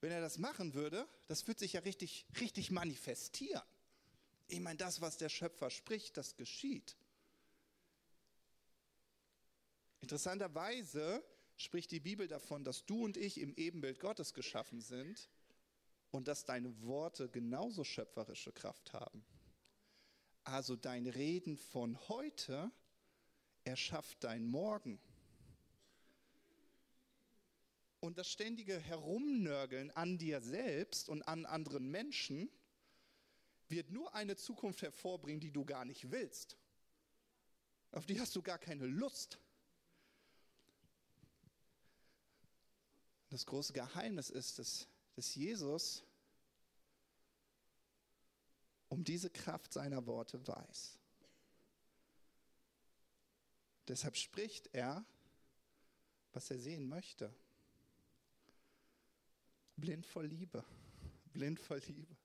Wenn 0.01 0.13
er 0.13 0.21
das 0.21 0.39
machen 0.39 0.75
würde, 0.75 1.09
das 1.27 1.47
wird 1.47 1.59
sich 1.59 1.75
ja 1.75 1.81
richtig, 1.81 2.27
richtig 2.41 2.71
manifestieren. 2.71 3.63
Ich 4.49 4.61
meine, 4.61 4.77
das, 4.77 5.01
was 5.01 5.17
der 5.17 5.29
Schöpfer 5.29 5.71
spricht, 5.71 6.17
das 6.17 6.37
geschieht. 6.37 6.97
Interessanterweise 10.01 11.25
spricht 11.57 11.91
die 11.91 12.01
Bibel 12.01 12.29
davon, 12.29 12.63
dass 12.63 12.85
du 12.85 13.05
und 13.05 13.17
ich 13.17 13.41
im 13.41 13.55
Ebenbild 13.55 13.99
Gottes 13.99 14.35
geschaffen 14.35 14.81
sind 14.81 15.29
und 16.11 16.29
dass 16.29 16.45
deine 16.45 16.83
Worte 16.83 17.29
genauso 17.29 17.83
schöpferische 17.83 18.53
Kraft 18.53 18.93
haben. 18.93 19.25
Also 20.45 20.77
dein 20.77 21.07
Reden 21.07 21.57
von 21.57 21.99
heute 22.09 22.71
erschafft 23.65 24.23
dein 24.23 24.47
Morgen. 24.47 25.01
Und 28.01 28.19
das 28.19 28.29
ständige 28.29 28.79
Herumnörgeln 28.79 29.91
an 29.91 30.19
dir 30.19 30.41
selbst 30.41 31.09
und 31.09 31.23
an 31.23 31.47
anderen 31.47 31.91
Menschen 31.91 32.51
wird 33.69 33.91
nur 33.91 34.15
eine 34.15 34.37
Zukunft 34.37 34.83
hervorbringen, 34.83 35.41
die 35.41 35.51
du 35.51 35.65
gar 35.65 35.85
nicht 35.85 36.11
willst. 36.11 36.57
Auf 37.93 38.07
die 38.07 38.21
hast 38.21 38.37
du 38.37 38.43
gar 38.43 38.59
keine 38.59 38.87
Lust. 38.87 39.39
Das 43.31 43.45
große 43.47 43.73
Geheimnis 43.73 44.31
ist, 44.31 44.59
dass, 44.59 44.87
dass 45.15 45.35
Jesus 45.35 46.05
um 48.89 49.03
diese 49.03 49.31
Kraft 49.31 49.73
seiner 49.73 50.07
Worte 50.07 50.47
weiß. 50.47 50.99
Deshalb 53.89 54.17
spricht 54.17 54.69
er, 54.73 55.05
was 56.33 56.51
er 56.51 56.59
sehen 56.59 56.89
möchte. 56.89 57.35
Blind 59.77 60.07
vor 60.07 60.25
Liebe. 60.25 60.65
Blind 61.33 61.61
vor 61.61 61.79
Liebe. 61.79 62.17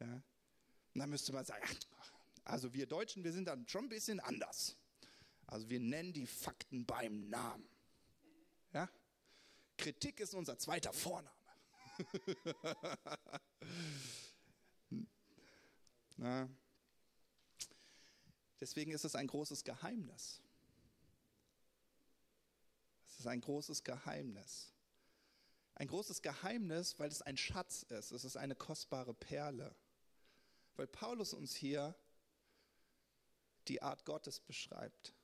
Ja. 0.00 0.22
Und 0.94 1.00
dann 1.00 1.10
müsste 1.10 1.32
man 1.32 1.44
sagen, 1.44 1.64
also 2.44 2.72
wir 2.74 2.86
Deutschen, 2.86 3.24
wir 3.24 3.32
sind 3.32 3.46
dann 3.46 3.66
schon 3.68 3.86
ein 3.86 3.88
bisschen 3.88 4.20
anders. 4.20 4.76
Also 5.46 5.68
wir 5.70 5.80
nennen 5.80 6.12
die 6.12 6.26
Fakten 6.26 6.84
beim 6.84 7.28
Namen. 7.28 7.66
Ja? 8.72 8.90
Kritik 9.76 10.20
ist 10.20 10.34
unser 10.34 10.58
zweiter 10.58 10.92
Vorname. 10.92 11.34
Na, 16.16 16.48
deswegen 18.60 18.92
ist 18.92 19.04
es 19.04 19.14
ein 19.14 19.26
großes 19.26 19.64
Geheimnis. 19.64 20.40
Es 23.08 23.20
ist 23.20 23.26
ein 23.26 23.40
großes 23.40 23.84
Geheimnis. 23.84 24.73
Ein 25.76 25.88
großes 25.88 26.22
Geheimnis, 26.22 26.98
weil 26.98 27.10
es 27.10 27.22
ein 27.22 27.36
Schatz 27.36 27.82
ist. 27.84 28.12
Es 28.12 28.24
ist 28.24 28.36
eine 28.36 28.54
kostbare 28.54 29.14
Perle. 29.14 29.74
Weil 30.76 30.86
Paulus 30.86 31.34
uns 31.34 31.54
hier 31.54 31.94
die 33.68 33.82
Art 33.82 34.04
Gottes 34.04 34.40
beschreibt, 34.40 35.14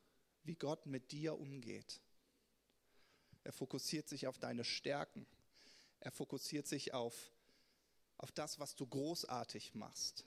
wie 0.45 0.57
Gott 0.57 0.87
mit 0.87 1.13
dir 1.13 1.39
umgeht. 1.39 2.01
Er 3.45 3.53
fokussiert 3.53 4.09
sich 4.09 4.27
auf 4.27 4.39
deine 4.39 4.65
Stärken. 4.65 5.27
Er 6.01 6.11
fokussiert 6.11 6.67
sich 6.67 6.95
auf, 6.95 7.33
auf 8.17 8.33
das, 8.33 8.59
was 8.59 8.75
du 8.75 8.87
großartig 8.87 9.75
machst. 9.75 10.25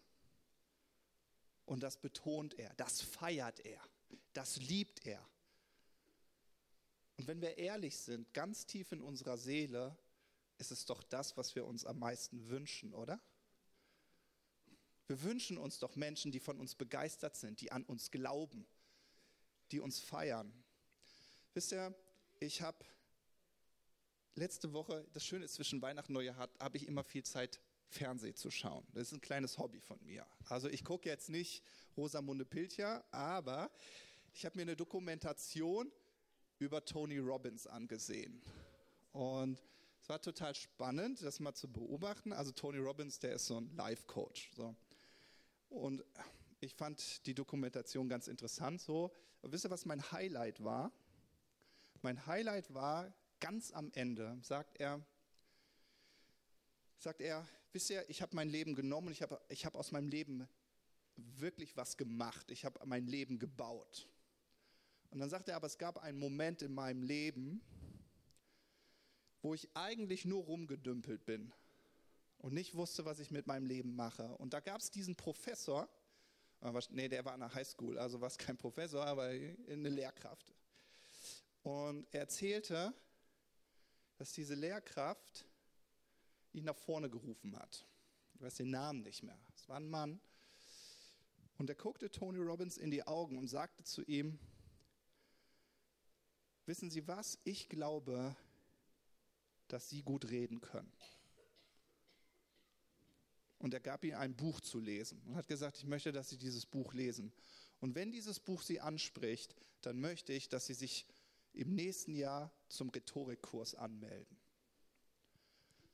Und 1.66 1.82
das 1.82 1.98
betont 1.98 2.54
er, 2.60 2.74
das 2.76 3.02
feiert 3.02 3.60
er, 3.66 3.82
das 4.34 4.58
liebt 4.58 5.06
er. 5.06 5.26
Und 7.18 7.28
wenn 7.28 7.42
wir 7.42 7.58
ehrlich 7.58 7.98
sind, 7.98 8.34
ganz 8.34 8.66
tief 8.66 8.92
in 8.92 9.02
unserer 9.02 9.38
Seele, 9.38 9.98
ist 10.58 10.72
es 10.72 10.86
doch 10.86 11.04
das, 11.04 11.38
was 11.38 11.56
wir 11.56 11.66
uns 11.66 11.86
am 11.86 12.00
meisten 12.00 12.48
wünschen, 12.50 12.94
oder? 12.94 13.22
Wir 15.08 15.22
wünschen 15.24 15.58
uns 15.58 15.80
doch 15.80 15.96
Menschen, 15.96 16.32
die 16.32 16.40
von 16.40 16.60
uns 16.60 16.76
begeistert 16.76 17.36
sind, 17.36 17.62
die 17.62 17.72
an 17.72 17.84
uns 17.84 18.12
glauben, 18.12 18.66
die 19.72 19.80
uns 19.80 20.00
feiern. 20.00 20.54
Wisst 21.54 21.74
ihr, 21.74 21.94
ich 22.40 22.62
habe 22.62 22.86
letzte 24.36 24.74
Woche, 24.74 25.06
das 25.14 25.26
Schöne 25.26 25.46
ist, 25.46 25.56
zwischen 25.56 25.82
Weihnachten 25.82 26.12
und 26.12 26.16
Neujahr 26.16 26.50
habe 26.60 26.78
ich 26.78 26.88
immer 26.88 27.04
viel 27.04 27.24
Zeit, 27.24 27.60
Fernsehen 27.88 28.36
zu 28.36 28.50
schauen. 28.50 28.86
Das 28.94 29.04
ist 29.04 29.14
ein 29.14 29.22
kleines 29.22 29.60
Hobby 29.60 29.80
von 29.80 30.04
mir. 30.04 30.26
Also 30.46 30.68
ich 30.68 30.84
gucke 30.84 31.08
jetzt 31.08 31.30
nicht 31.30 31.64
Rosamunde 31.96 32.44
Pilcher, 32.44 33.06
aber 33.12 33.70
ich 34.34 34.46
habe 34.46 34.58
mir 34.58 34.64
eine 34.64 34.76
Dokumentation 34.76 35.92
über 36.58 36.84
Tony 36.84 37.20
Robbins 37.20 37.68
angesehen. 37.68 38.42
Und 39.12 39.62
es 40.04 40.10
war 40.10 40.22
total 40.22 40.54
spannend, 40.54 41.22
das 41.22 41.40
mal 41.40 41.54
zu 41.54 41.72
beobachten. 41.72 42.34
Also 42.34 42.52
Tony 42.52 42.78
Robbins, 42.78 43.20
der 43.20 43.36
ist 43.36 43.46
so 43.46 43.56
ein 43.56 43.74
Life-Coach. 43.74 44.52
So. 44.54 44.76
Und 45.70 46.04
ich 46.60 46.76
fand 46.76 47.26
die 47.26 47.34
Dokumentation 47.34 48.10
ganz 48.10 48.28
interessant. 48.28 48.82
So, 48.82 49.16
wisst 49.44 49.64
ihr, 49.66 49.72
was 49.72 49.86
mein 49.86 50.12
Highlight 50.12 50.62
war? 50.62 50.92
Mein 52.02 52.26
Highlight 52.28 52.74
war 52.74 53.14
ganz 53.40 53.72
am 53.72 53.92
Ende, 53.94 54.38
sagt 54.42 54.78
er, 54.78 55.00
sagt 56.98 57.22
er, 57.22 57.48
wisst 57.72 57.90
ihr, 57.90 58.04
ich 58.10 58.22
habe 58.22 58.36
mein 58.36 58.50
Leben 58.50 58.76
genommen 58.76 59.08
und 59.08 59.14
ich 59.14 59.22
habe 59.22 59.40
ich 59.48 59.66
hab 59.66 59.74
aus 59.76 59.94
meinem 59.94 60.10
Leben 60.10 60.50
wirklich 61.16 61.78
was 61.78 61.96
gemacht. 61.96 62.52
Ich 62.52 62.66
habe 62.66 62.78
mein 62.86 63.08
Leben 63.08 63.40
gebaut. 63.40 64.10
Und 65.12 65.20
dann 65.20 65.30
sagt 65.30 65.48
er, 65.48 65.56
aber 65.56 65.68
es 65.68 65.78
gab 65.78 65.98
einen 66.00 66.20
Moment 66.20 66.62
in 66.62 66.74
meinem 66.74 67.04
Leben, 67.04 67.62
wo 69.44 69.54
ich 69.54 69.70
eigentlich 69.76 70.26
nur 70.26 70.44
rumgedümpelt 70.46 71.26
bin 71.26 71.54
und 72.40 72.54
nicht 72.54 72.76
wusste, 72.76 73.06
was 73.06 73.20
ich 73.20 73.30
mit 73.30 73.46
meinem 73.46 73.68
Leben 73.68 73.96
mache. 73.96 74.36
Und 74.38 74.54
da 74.54 74.62
gab 74.62 74.80
es 74.80 74.90
diesen 74.90 75.16
Professor, 75.16 75.88
nee, 76.90 77.10
der 77.10 77.26
war 77.26 77.34
an 77.34 77.42
der 77.42 77.54
Highschool, 77.54 78.00
also 78.00 78.22
war 78.22 78.30
es 78.30 78.38
kein 78.38 78.58
Professor, 78.58 79.06
aber 79.06 79.24
eine 79.24 79.90
Lehrkraft. 79.90 80.56
Und 81.62 82.08
er 82.12 82.22
erzählte, 82.22 82.94
dass 84.18 84.32
diese 84.32 84.56
Lehrkraft 84.56 85.46
ihn 86.54 86.64
nach 86.64 86.78
vorne 86.78 87.10
gerufen 87.10 87.58
hat. 87.58 87.86
Ich 88.36 88.42
weiß 88.42 88.56
den 88.56 88.70
Namen 88.70 89.02
nicht 89.02 89.24
mehr. 89.24 89.40
Es 89.56 89.68
war 89.68 89.78
ein 89.78 89.90
Mann. 89.90 90.22
Und 91.58 91.70
er 91.70 91.76
guckte 91.76 92.10
Tony 92.10 92.40
Robbins 92.40 92.78
in 92.78 92.92
die 92.92 93.06
Augen 93.06 93.38
und 93.38 93.48
sagte 93.48 93.84
zu 93.84 94.04
ihm, 94.04 94.40
wissen 96.66 96.90
Sie 96.90 97.08
was, 97.08 97.40
ich 97.44 97.68
glaube, 97.68 98.36
dass 99.74 99.90
Sie 99.90 100.04
gut 100.04 100.30
reden 100.30 100.62
können. 100.62 100.92
Und 103.58 103.74
er 103.74 103.80
gab 103.80 104.04
ihm 104.04 104.16
ein 104.16 104.36
Buch 104.36 104.60
zu 104.62 104.80
lesen 104.80 105.22
und 105.26 105.36
hat 105.36 105.48
gesagt, 105.48 105.78
ich 105.78 105.86
möchte, 105.86 106.12
dass 106.12 106.30
Sie 106.30 106.38
dieses 106.38 106.66
Buch 106.66 106.94
lesen. 106.94 107.34
Und 107.80 107.96
wenn 107.96 108.12
dieses 108.12 108.40
Buch 108.40 108.62
Sie 108.62 108.80
anspricht, 108.80 109.56
dann 109.82 110.00
möchte 110.00 110.32
ich, 110.32 110.48
dass 110.48 110.68
Sie 110.68 110.74
sich 110.74 111.08
im 111.54 111.74
nächsten 111.74 112.14
Jahr 112.14 112.52
zum 112.70 112.90
Rhetorikkurs 112.90 113.74
anmelden. 113.74 114.38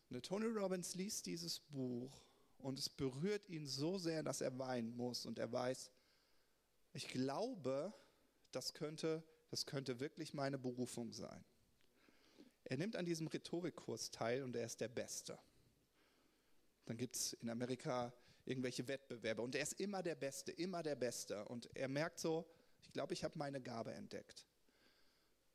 Und 0.10 0.26
Tony 0.26 0.48
Robbins 0.48 0.96
liest 0.96 1.26
dieses 1.28 1.60
Buch 1.60 2.12
und 2.58 2.80
es 2.80 2.90
berührt 2.90 3.48
ihn 3.48 3.68
so 3.68 3.98
sehr, 3.98 4.24
dass 4.24 4.42
er 4.42 4.58
weinen 4.58 4.96
muss. 4.96 5.26
Und 5.26 5.40
er 5.40 5.52
weiß, 5.52 5.92
ich 6.94 7.08
glaube, 7.08 7.94
das 8.52 8.74
könnte, 8.74 9.24
das 9.50 9.66
könnte 9.66 10.00
wirklich 10.00 10.34
meine 10.34 10.58
Berufung 10.58 11.14
sein. 11.14 11.46
Er 12.70 12.78
nimmt 12.78 12.96
an 12.96 13.06
diesem 13.06 13.28
Rhetorikkurs 13.28 14.12
teil 14.12 14.44
und 14.44 14.56
er 14.56 14.66
ist 14.66 14.80
der 14.80 14.88
Beste. 14.88 15.38
Dann 16.86 16.98
gibt 16.98 17.16
es 17.16 17.34
in 17.34 17.50
Amerika 17.50 18.14
irgendwelche 18.46 18.88
Wettbewerbe 18.88 19.42
und 19.42 19.56
er 19.56 19.64
ist 19.64 19.80
immer 19.80 20.04
der 20.04 20.16
Beste, 20.16 20.52
immer 20.52 20.84
der 20.84 20.96
Beste. 20.96 21.44
Und 21.46 21.76
er 21.76 21.88
merkt 21.88 22.20
so, 22.20 22.48
ich 22.84 22.94
glaube, 22.94 23.14
ich 23.14 23.24
habe 23.24 23.38
meine 23.38 23.60
Gabe 23.60 23.92
entdeckt. 23.94 24.46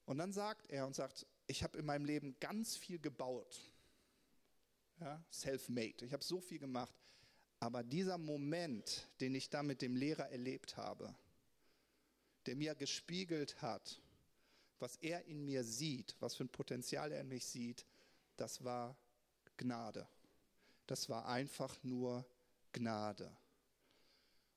Und 0.07 0.19
dann 0.19 0.33
sagt 0.33 0.71
er 0.71 0.87
und 0.87 0.95
sagt, 0.95 1.27
ich 1.47 1.63
habe 1.63 1.79
in 1.79 1.87
meinem 1.87 2.05
Leben 2.05 2.37
ganz 2.41 2.77
viel 2.77 2.99
gebaut. 2.99 3.61
Ja, 5.01 5.25
self-made. 5.31 6.05
Ich 6.05 6.13
habe 6.13 6.25
so 6.25 6.41
viel 6.41 6.59
gemacht. 6.59 6.95
Aber 7.61 7.83
dieser 7.83 8.19
Moment, 8.19 9.09
den 9.21 9.35
ich 9.35 9.51
da 9.51 9.63
mit 9.63 9.83
dem 9.83 9.97
Lehrer 9.97 10.31
erlebt 10.31 10.77
habe, 10.77 11.15
der 12.47 12.57
mir 12.57 12.75
gespiegelt 12.75 13.63
hat, 13.63 14.01
was 14.79 14.97
er 14.97 15.25
in 15.27 15.45
mir 15.45 15.65
sieht, 15.65 16.17
was 16.21 16.35
für 16.35 16.45
ein 16.45 16.49
Potenzial 16.49 17.13
er 17.13 17.21
in 17.21 17.29
mich 17.29 17.47
sieht, 17.47 17.85
das 18.37 18.65
war 18.65 18.97
Gnade. 19.57 20.07
Das 20.87 21.09
war 21.09 21.27
einfach 21.27 21.83
nur 21.83 22.27
Gnade. 22.73 23.35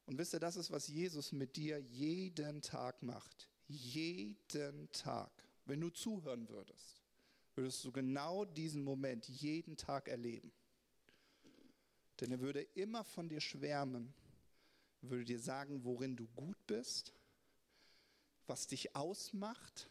Und 0.05 0.17
wisst 0.17 0.33
ihr, 0.33 0.39
das 0.39 0.55
ist, 0.55 0.71
was 0.71 0.87
Jesus 0.87 1.31
mit 1.31 1.55
dir 1.55 1.79
jeden 1.79 2.61
Tag 2.61 3.03
macht. 3.03 3.49
Jeden 3.67 4.89
Tag. 4.91 5.31
Wenn 5.65 5.81
du 5.81 5.89
zuhören 5.89 6.47
würdest, 6.47 7.01
würdest 7.55 7.83
du 7.83 7.91
genau 7.91 8.45
diesen 8.45 8.83
Moment 8.83 9.27
jeden 9.27 9.75
Tag 9.75 10.07
erleben. 10.07 10.51
Denn 12.19 12.31
er 12.31 12.39
würde 12.39 12.61
immer 12.61 13.03
von 13.03 13.27
dir 13.29 13.41
schwärmen, 13.41 14.13
würde 15.01 15.25
dir 15.25 15.39
sagen, 15.39 15.83
worin 15.83 16.15
du 16.15 16.27
gut 16.29 16.57
bist, 16.65 17.13
was 18.47 18.67
dich 18.67 18.95
ausmacht. 18.95 19.89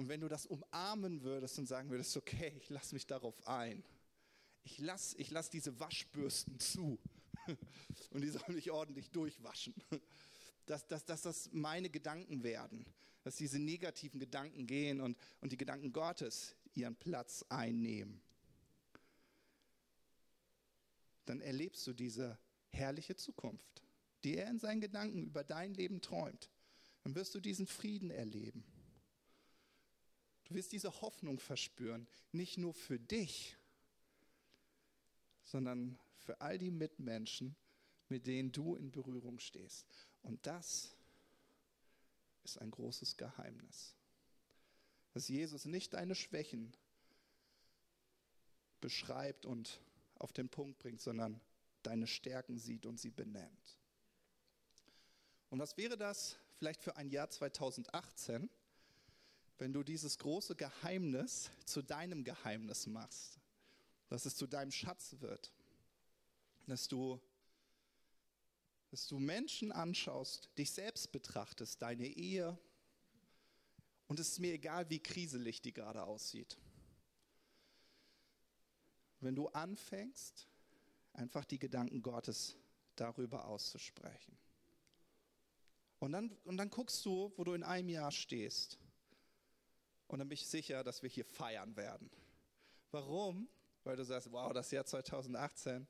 Und 0.00 0.08
wenn 0.08 0.22
du 0.22 0.28
das 0.28 0.46
umarmen 0.46 1.20
würdest 1.24 1.58
und 1.58 1.66
sagen 1.66 1.90
würdest, 1.90 2.16
okay, 2.16 2.54
ich 2.56 2.70
lasse 2.70 2.94
mich 2.94 3.06
darauf 3.06 3.46
ein. 3.46 3.84
Ich 4.62 4.78
lasse 4.78 5.14
ich 5.18 5.30
lass 5.30 5.50
diese 5.50 5.78
Waschbürsten 5.78 6.58
zu 6.58 6.98
und 8.10 8.22
die 8.22 8.30
sollen 8.30 8.54
mich 8.54 8.70
ordentlich 8.70 9.10
durchwaschen. 9.10 9.74
Dass, 10.66 10.86
dass, 10.86 11.04
dass 11.04 11.22
das 11.22 11.50
meine 11.52 11.90
Gedanken 11.90 12.44
werden, 12.44 12.86
dass 13.24 13.34
diese 13.34 13.58
negativen 13.58 14.20
Gedanken 14.20 14.66
gehen 14.66 15.00
und, 15.00 15.18
und 15.40 15.50
die 15.50 15.56
Gedanken 15.56 15.92
Gottes 15.92 16.54
ihren 16.74 16.94
Platz 16.94 17.44
einnehmen. 17.48 18.20
Dann 21.24 21.40
erlebst 21.40 21.86
du 21.88 21.92
diese 21.92 22.38
herrliche 22.68 23.16
Zukunft, 23.16 23.82
die 24.22 24.36
er 24.36 24.48
in 24.48 24.60
seinen 24.60 24.80
Gedanken 24.80 25.24
über 25.24 25.42
dein 25.42 25.74
Leben 25.74 26.00
träumt. 26.00 26.50
Dann 27.02 27.16
wirst 27.16 27.34
du 27.34 27.40
diesen 27.40 27.66
Frieden 27.66 28.12
erleben. 28.12 28.64
Du 30.50 30.56
wirst 30.56 30.72
diese 30.72 31.00
Hoffnung 31.00 31.38
verspüren, 31.38 32.08
nicht 32.32 32.58
nur 32.58 32.74
für 32.74 32.98
dich, 32.98 33.56
sondern 35.44 35.96
für 36.16 36.40
all 36.40 36.58
die 36.58 36.72
Mitmenschen, 36.72 37.54
mit 38.08 38.26
denen 38.26 38.50
du 38.50 38.74
in 38.74 38.90
Berührung 38.90 39.38
stehst. 39.38 39.86
Und 40.22 40.44
das 40.44 40.96
ist 42.42 42.58
ein 42.58 42.72
großes 42.72 43.16
Geheimnis. 43.16 43.94
Dass 45.14 45.28
Jesus 45.28 45.66
nicht 45.66 45.94
deine 45.94 46.16
Schwächen 46.16 46.72
beschreibt 48.80 49.46
und 49.46 49.80
auf 50.16 50.32
den 50.32 50.48
Punkt 50.48 50.80
bringt, 50.80 51.00
sondern 51.00 51.40
deine 51.84 52.08
Stärken 52.08 52.58
sieht 52.58 52.86
und 52.86 52.98
sie 52.98 53.12
benennt. 53.12 53.78
Und 55.48 55.60
was 55.60 55.76
wäre 55.76 55.96
das 55.96 56.36
vielleicht 56.58 56.82
für 56.82 56.96
ein 56.96 57.08
Jahr 57.08 57.30
2018, 57.30 58.50
wenn 59.60 59.74
du 59.74 59.82
dieses 59.82 60.18
große 60.18 60.56
Geheimnis 60.56 61.50
zu 61.66 61.82
deinem 61.82 62.24
Geheimnis 62.24 62.86
machst, 62.86 63.38
dass 64.08 64.24
es 64.24 64.34
zu 64.34 64.46
deinem 64.46 64.72
Schatz 64.72 65.16
wird, 65.20 65.52
dass 66.66 66.88
du, 66.88 67.20
dass 68.90 69.06
du 69.06 69.18
Menschen 69.18 69.70
anschaust, 69.70 70.48
dich 70.56 70.70
selbst 70.70 71.12
betrachtest, 71.12 71.82
deine 71.82 72.06
Ehe, 72.06 72.58
und 74.08 74.18
es 74.18 74.30
ist 74.30 74.38
mir 74.40 74.54
egal, 74.54 74.88
wie 74.88 74.98
kriselig 74.98 75.60
die 75.60 75.72
gerade 75.72 76.02
aussieht. 76.02 76.56
Wenn 79.20 79.36
du 79.36 79.46
anfängst, 79.48 80.48
einfach 81.12 81.44
die 81.44 81.58
Gedanken 81.58 82.02
Gottes 82.02 82.56
darüber 82.96 83.44
auszusprechen. 83.44 84.36
Und 85.98 86.12
dann, 86.12 86.30
und 86.44 86.56
dann 86.56 86.70
guckst 86.70 87.04
du, 87.04 87.32
wo 87.36 87.44
du 87.44 87.52
in 87.52 87.62
einem 87.62 87.90
Jahr 87.90 88.10
stehst. 88.10 88.78
Und 90.10 90.18
dann 90.18 90.28
bin 90.28 90.34
ich 90.34 90.46
sicher, 90.48 90.82
dass 90.82 91.04
wir 91.04 91.08
hier 91.08 91.24
feiern 91.24 91.76
werden. 91.76 92.10
Warum? 92.90 93.48
Weil 93.84 93.94
du 93.94 94.04
sagst, 94.04 94.32
wow, 94.32 94.52
das 94.52 94.72
Jahr 94.72 94.84
2018, 94.84 95.86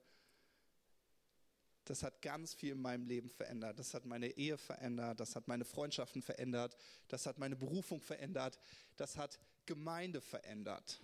das 1.86 2.02
hat 2.02 2.20
ganz 2.20 2.52
viel 2.52 2.72
in 2.72 2.82
meinem 2.82 3.06
Leben 3.06 3.30
verändert. 3.30 3.78
Das 3.78 3.94
hat 3.94 4.04
meine 4.04 4.28
Ehe 4.28 4.58
verändert, 4.58 5.20
das 5.20 5.34
hat 5.36 5.48
meine 5.48 5.64
Freundschaften 5.64 6.20
verändert, 6.20 6.76
das 7.08 7.24
hat 7.24 7.38
meine 7.38 7.56
Berufung 7.56 8.02
verändert, 8.02 8.58
das 8.96 9.16
hat 9.16 9.38
Gemeinde 9.64 10.20
verändert. 10.20 11.00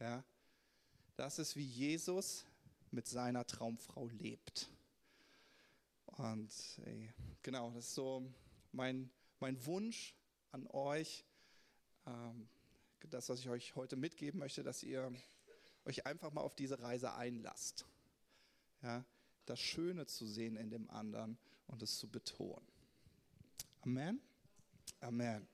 Ja? 0.00 0.24
Das 1.14 1.38
ist, 1.38 1.54
wie 1.54 1.64
Jesus 1.64 2.44
mit 2.90 3.06
seiner 3.06 3.46
Traumfrau 3.46 4.08
lebt. 4.08 4.68
Und 6.06 6.52
ey, 6.84 7.14
genau, 7.40 7.70
das 7.70 7.86
ist 7.86 7.94
so 7.94 8.28
mein, 8.72 9.12
mein 9.38 9.64
Wunsch 9.64 10.16
an 10.50 10.66
euch, 10.66 11.24
das, 13.10 13.28
was 13.28 13.40
ich 13.40 13.48
euch 13.48 13.74
heute 13.74 13.96
mitgeben 13.96 14.38
möchte, 14.38 14.62
dass 14.62 14.82
ihr 14.82 15.12
euch 15.84 16.06
einfach 16.06 16.32
mal 16.32 16.42
auf 16.42 16.54
diese 16.54 16.80
Reise 16.80 17.14
einlasst. 17.14 17.86
Ja, 18.82 19.04
das 19.46 19.60
Schöne 19.60 20.06
zu 20.06 20.26
sehen 20.26 20.56
in 20.56 20.70
dem 20.70 20.88
anderen 20.90 21.38
und 21.66 21.82
es 21.82 21.98
zu 21.98 22.08
betonen. 22.08 22.66
Amen. 23.82 24.20
Amen. 25.00 25.48